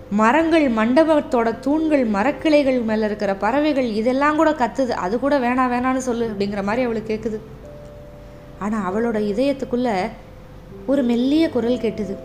மரங்கள் 0.10 0.66
மண்டபத்தோட 0.70 1.60
தூண்கள் 1.60 2.06
மரக்கிளைகள் 2.08 2.80
மேலே 2.84 3.06
இருக்கிற 3.06 3.36
பறவைகள் 3.36 3.90
இதெல்லாம் 4.02 4.36
கூட 4.36 4.50
கத்துது. 4.52 4.94
அது 5.06 5.20
கூட 5.20 5.40
வேணாம் 5.40 5.72
வேணான்னு 5.74 6.02
சொல்லு 6.10 6.26
அப்படிங்கிற 6.32 6.64
மாதிரி 6.64 6.86
அவளுக்கு 6.86 7.14
கேட்குது 7.14 7.40
ஆனால் 8.60 8.86
அவளோட 8.90 9.18
இதயத்துக்குள்ள 9.32 9.90
ஒரு 10.86 11.04
மெல்லிய 11.04 11.50
குரல் 11.50 11.84
கேட்டுது. 11.86 12.16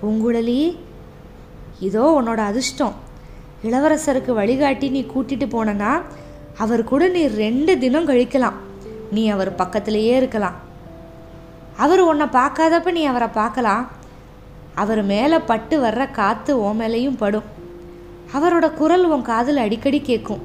பூங்குழலி 0.00 0.60
இதோ 1.80 2.22
உன்னோட 2.22 2.36
அதிர்ஷ்டம். 2.36 2.94
இளவரசருக்கு 3.64 4.32
வழிகாட்டி 4.32 4.88
நீ 4.88 5.06
கூட்டிட்டு 5.14 5.46
போனனா 5.46 6.02
அவர் 6.58 6.84
கூட 6.84 7.08
நீ 7.08 7.26
ரெண்டு 7.26 7.78
தினம் 7.78 8.08
கழிக்கலாம். 8.08 8.58
நீ 9.10 9.28
அவர் 9.28 9.54
பக்கத்திலேயே 9.54 10.16
இருக்கலாம். 10.16 10.54
அவர் 11.76 12.00
உன்னை 12.00 12.26
பார்க்காதப்ப 12.26 12.92
நீ 12.92 13.04
அவரை 13.04 13.28
பார்க்கலாம். 13.28 13.90
அவர் 14.74 15.02
மேலே 15.02 15.38
பட்டு 15.38 15.82
வர்ற 15.82 16.10
காற்று 16.10 16.60
ஓ 16.60 16.72
மேலேயும் 16.72 17.16
படும். 17.16 17.42
அவரோட 18.34 18.74
குரல் 18.74 19.04
உன் 19.04 19.22
காதில் 19.22 19.56
அடிக்கடி 19.56 20.00
கேட்கும். 20.00 20.42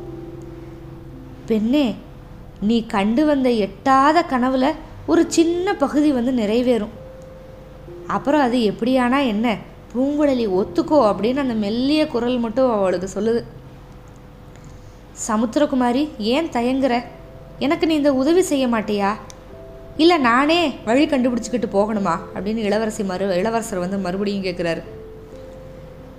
பெண்ணே 1.45 1.95
நீ 2.61 2.85
கண்டு 2.85 3.25
வந்த 3.25 3.49
எட்டாத 3.49 4.25
கனவுல 4.29 4.71
ஒரு 5.05 5.25
சின்ன 5.27 5.73
பகுதி 5.73 6.11
வந்து 6.11 6.31
நிறைவேறும். 6.31 6.95
அப்புறம் 8.07 8.41
அது 8.41 8.57
எப்படியானா 8.57 9.25
என்ன? 9.25 9.57
பூங்குழலி 9.95 10.47
ஒத்துக்கோ 10.47 10.99
அப்படின்னு 11.01 11.35
அந்த 11.35 11.53
மெல்லிய 11.53 12.07
குரல் 12.07 12.39
மட்டும் 12.39 12.71
அவளுக்கு 12.71 13.09
சொல்லுது. 13.15 13.43
சமுத்திரகுமாரி 15.27 16.09
ஏன் 16.17 16.47
தயங்குற? 16.47 17.03
எனக்கு 17.59 17.87
நீ 17.87 17.95
இந்த 17.95 18.13
உதவி 18.13 18.41
செய்ய 18.41 18.67
மாட்டியா? 18.67 19.13
இல்லை 19.97 20.17
நானே 20.17 20.75
வழி 20.85 21.05
கண்டுபிடிச்சிக்கிட்டு 21.05 21.67
போகணுமா? 21.73 22.19
அப்படின்னு 22.35 22.55
இளவரசி 22.55 23.03
மறு 23.03 23.35
இளவரசர் 23.35 23.79
வந்து 23.79 23.97
மறுபடியும் 23.97 24.43
கேட்குறாரு 24.43 24.83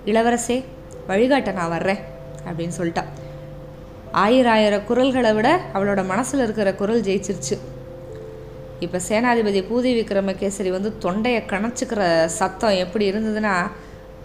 இளவரசே 0.05 0.63
வழிகாட்ட 1.07 1.51
நான் 1.51 1.69
வர்றேன் 1.69 1.99
அப்படின்னு 2.45 2.71
சொல்லிட்டா. 2.77 3.03
ஆயிரம் 4.11 4.53
ஆயிரம் 4.53 4.85
குரல்களை 4.85 5.33
விட 5.33 5.61
அவளோட 5.73 6.05
மனசில் 6.05 6.43
இருக்கிற 6.43 6.73
குரல் 6.73 7.01
ஜெயிச்சிருச்சு. 7.01 7.57
இப்போ 8.79 8.99
சேனாதிபதி 9.09 9.61
பூதி 9.69 9.91
விக்ரமகேசரி 9.99 10.69
வந்து 10.71 10.97
தொண்டையை 10.97 11.41
கணச்சிக்கிற 11.41 12.25
சத்தம் 12.25 12.75
எப்படி 12.75 13.11
இருந்ததுன்னா 13.11 13.67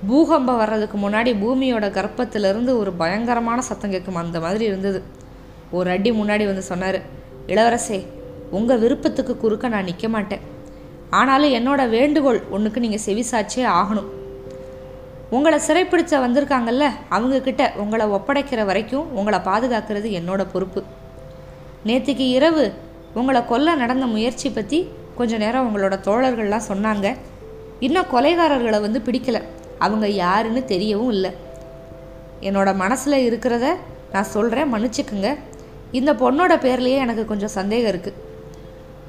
பூகம்பம் 0.06 0.56
வர்றதுக்கு 0.56 0.98
முன்னாடி 0.98 1.30
பூமியோட 1.42 1.86
கர்ப்பத்திலிருந்து 1.98 2.78
ஒரு 2.78 2.92
பயங்கரமான 2.92 3.60
சத்தம் 3.60 3.90
கேட்கும் 3.90 4.14
அந்த 4.14 4.40
மாதிரி 4.40 4.64
இருந்தது. 4.64 5.02
ஒரு 5.70 5.90
அடி 5.90 6.12
முன்னாடி 6.12 6.44
வந்து 6.46 6.62
சொன்னார் 6.62 6.98
இளவரசே 7.46 8.06
உங்கள் 8.50 8.78
விருப்பத்துக்கு 8.78 9.36
குறுக்க 9.36 9.68
நான் 9.68 9.84
நிற்க 9.84 10.08
மாட்டேன். 10.08 10.40
ஆனாலும் 11.10 11.52
என்னோட 11.52 11.88
வேண்டுகோள் 11.88 12.42
ஒன்றுக்கு 12.50 12.80
நீங்கள் 12.80 13.04
செவிசாச்சே 13.06 13.64
ஆகணும். 13.80 14.08
உங்களை 15.30 15.58
சிறைப்பிடிச்ச 15.58 16.14
வந்திருக்காங்கல்ல 16.24 16.90
அவங்கக்கிட்ட 17.10 17.76
உங்களை 17.76 18.06
ஒப்படைக்கிற 18.06 18.64
வரைக்கும் 18.64 19.12
உங்களை 19.14 19.38
பாதுகாக்கிறது 19.38 20.10
என்னோட 20.20 20.46
பொறுப்பு. 20.52 20.82
நேற்றுக்கு 21.86 22.26
இரவு 22.38 22.72
உங்களை 23.20 23.40
கொல்ல 23.50 23.74
நடந்த 23.82 24.06
முயற்சி 24.14 24.48
பற்றி 24.50 24.78
கொஞ்ச 25.18 25.38
நேரம் 25.42 25.66
உங்களோட 25.68 25.94
தோழர்கள்லாம் 26.08 26.68
சொன்னாங்க. 26.70 27.06
இன்னும் 27.86 28.10
கொலைகாரர்களை 28.12 28.78
வந்து 28.86 29.00
பிடிக்கல. 29.06 29.38
அவங்க 29.84 30.06
யாருன்னு 30.24 30.60
தெரியவும் 30.72 31.12
இல்லை. 31.16 31.30
என்னோட 32.48 32.70
மனசில் 32.82 33.26
இருக்கிறத 33.28 33.66
நான் 34.12 34.32
சொல்கிறேன் 34.34 34.72
மன்னிச்சுக்குங்க. 34.74 35.30
இந்த 35.98 36.10
பொண்ணோட 36.22 36.52
பேர்லேயே 36.64 36.98
எனக்கு 37.04 37.24
கொஞ்சம் 37.24 37.56
சந்தேகம் 37.58 37.90
இருக்குது 37.92 38.18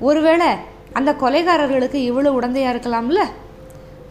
ஒருவேளை 0.08 0.50
அந்த 0.98 1.12
கொலைகாரர்களுக்கு 1.22 2.00
இவ்வளோ 2.10 2.30
உடந்தையாக 2.38 2.74
இருக்கலாம்ல? 2.74 3.22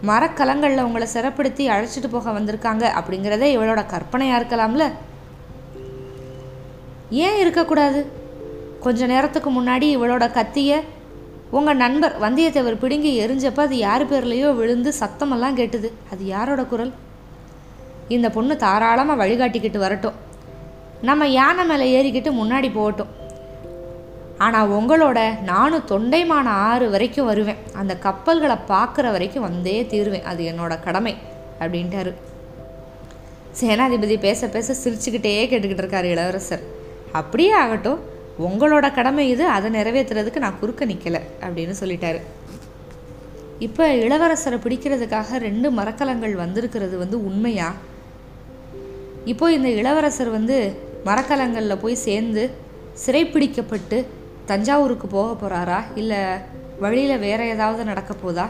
மரக்கலங்களில் 0.08 0.84
உங்களை 0.86 1.06
சிறப்படுத்தி 1.14 1.64
அழைச்சிட்டு 1.74 2.08
போக 2.10 2.30
வந்திருக்காங்க 2.36 2.84
அப்படிங்கிறதே 2.98 3.48
இவளோட 3.56 3.80
கற்பனையாக 3.92 4.40
இருக்கலாம்ல? 4.40 4.84
ஏன் 7.24 7.38
இருக்கக்கூடாது? 7.42 8.00
கொஞ்ச 8.88 9.06
நேரத்துக்கு 9.06 9.50
முன்னாடி 9.56 9.86
இவளோட 9.94 10.32
கத்தியை 10.32 10.78
உங்கள் 11.56 11.80
நண்பர் 11.82 12.14
வந்தியத்தேவர் 12.22 12.78
பிடுங்கி 12.82 13.10
எரிஞ்சப்போ 13.24 13.60
அது 13.60 13.76
யார் 13.76 14.04
பேர்லேயோ 14.10 14.48
விழுந்து 14.54 14.90
சத்தமெல்லாம் 15.00 15.56
கேட்டுது. 15.60 15.88
அது 16.12 16.22
யாரோட 16.34 16.62
குரல்? 16.64 16.92
இந்த 18.08 18.30
பொண்ணு 18.30 18.56
தாராளமாக 18.56 19.20
வழிகாட்டிக்கிட்டு 19.22 19.78
வரட்டும். 19.78 20.16
நம்ம 21.02 21.26
யானை 21.26 21.64
மேலே 21.70 21.86
ஏறிக்கிட்டு 21.96 22.30
முன்னாடி 22.40 22.68
போகட்டும். 22.74 23.12
ஆனால் 24.38 24.70
உங்களோட 24.78 25.18
நானும் 25.42 25.86
தொண்டைமான 25.88 26.46
ஆறு 26.68 26.90
வரைக்கும் 26.90 27.30
வருவேன். 27.30 27.62
அந்த 27.72 27.96
கப்பல்களை 28.06 28.56
பார்க்குற 28.72 29.06
வரைக்கும் 29.16 29.46
வந்தே 29.48 29.86
தீருவேன். 29.86 30.28
அது 30.32 30.42
என்னோட 30.52 30.74
கடமை 30.84 31.16
அப்படின்ட்டாரு. 31.60 32.12
சேனாதிபதி 33.60 34.18
பேச 34.18 34.48
பேச 34.48 34.76
சிரிச்சுக்கிட்டே 34.82 35.34
கேட்டுக்கிட்டு 35.52 35.84
இருக்காரு 35.84 36.10
இளவரசர். 36.14 36.64
அப்படியே 37.12 37.52
ஆகட்டும். 37.64 38.16
உங்களோட 38.38 38.94
கடமை 38.94 39.28
இது 39.28 39.46
அதை 39.46 39.70
நிறைவேற்றுறதுக்கு 39.70 40.36
நான் 40.36 40.58
குறுக்க 40.58 40.84
நிற்கலை 40.84 41.20
அப்படின்னு 41.40 41.74
சொல்லிட்டாரு. 41.80 42.20
இப்போ 43.58 43.94
இளவரசரை 43.94 44.58
பிடிக்கிறதுக்காக 44.58 45.36
ரெண்டு 45.36 45.70
மரக்கலங்கள் 45.70 46.34
வந்திருக்கிறது 46.34 46.98
வந்து 46.98 47.24
உண்மையா? 47.24 47.74
இப்போ 49.24 49.52
இந்த 49.52 49.68
இளவரசர் 49.68 50.30
வந்து 50.30 50.80
மரக்கலங்களில் 51.04 51.76
போய் 51.76 51.94
சேர்ந்து 51.94 52.50
சிறைப்பிடிக்கப்பட்டு 53.06 54.06
தஞ்சாவூருக்கு 54.46 55.06
போக 55.06 55.30
போகிறாரா 55.40 55.80
இல்லை 55.94 56.18
வழியில் 56.80 57.18
வேற 57.18 57.44
ஏதாவது 57.44 57.84
நடக்க 57.84 58.14
போதா? 58.14 58.48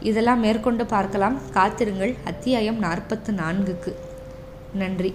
இதெல்லாம் 0.00 0.40
மேற்கொண்டு 0.40 0.86
பார்க்கலாம். 0.86 1.38
காத்திருங்கள். 1.50 2.16
அத்தியாயம் 2.24 2.78
நாற்பத்து 2.78 3.32
நான்குக்கு. 3.32 3.94
நன்றி. 4.72 5.14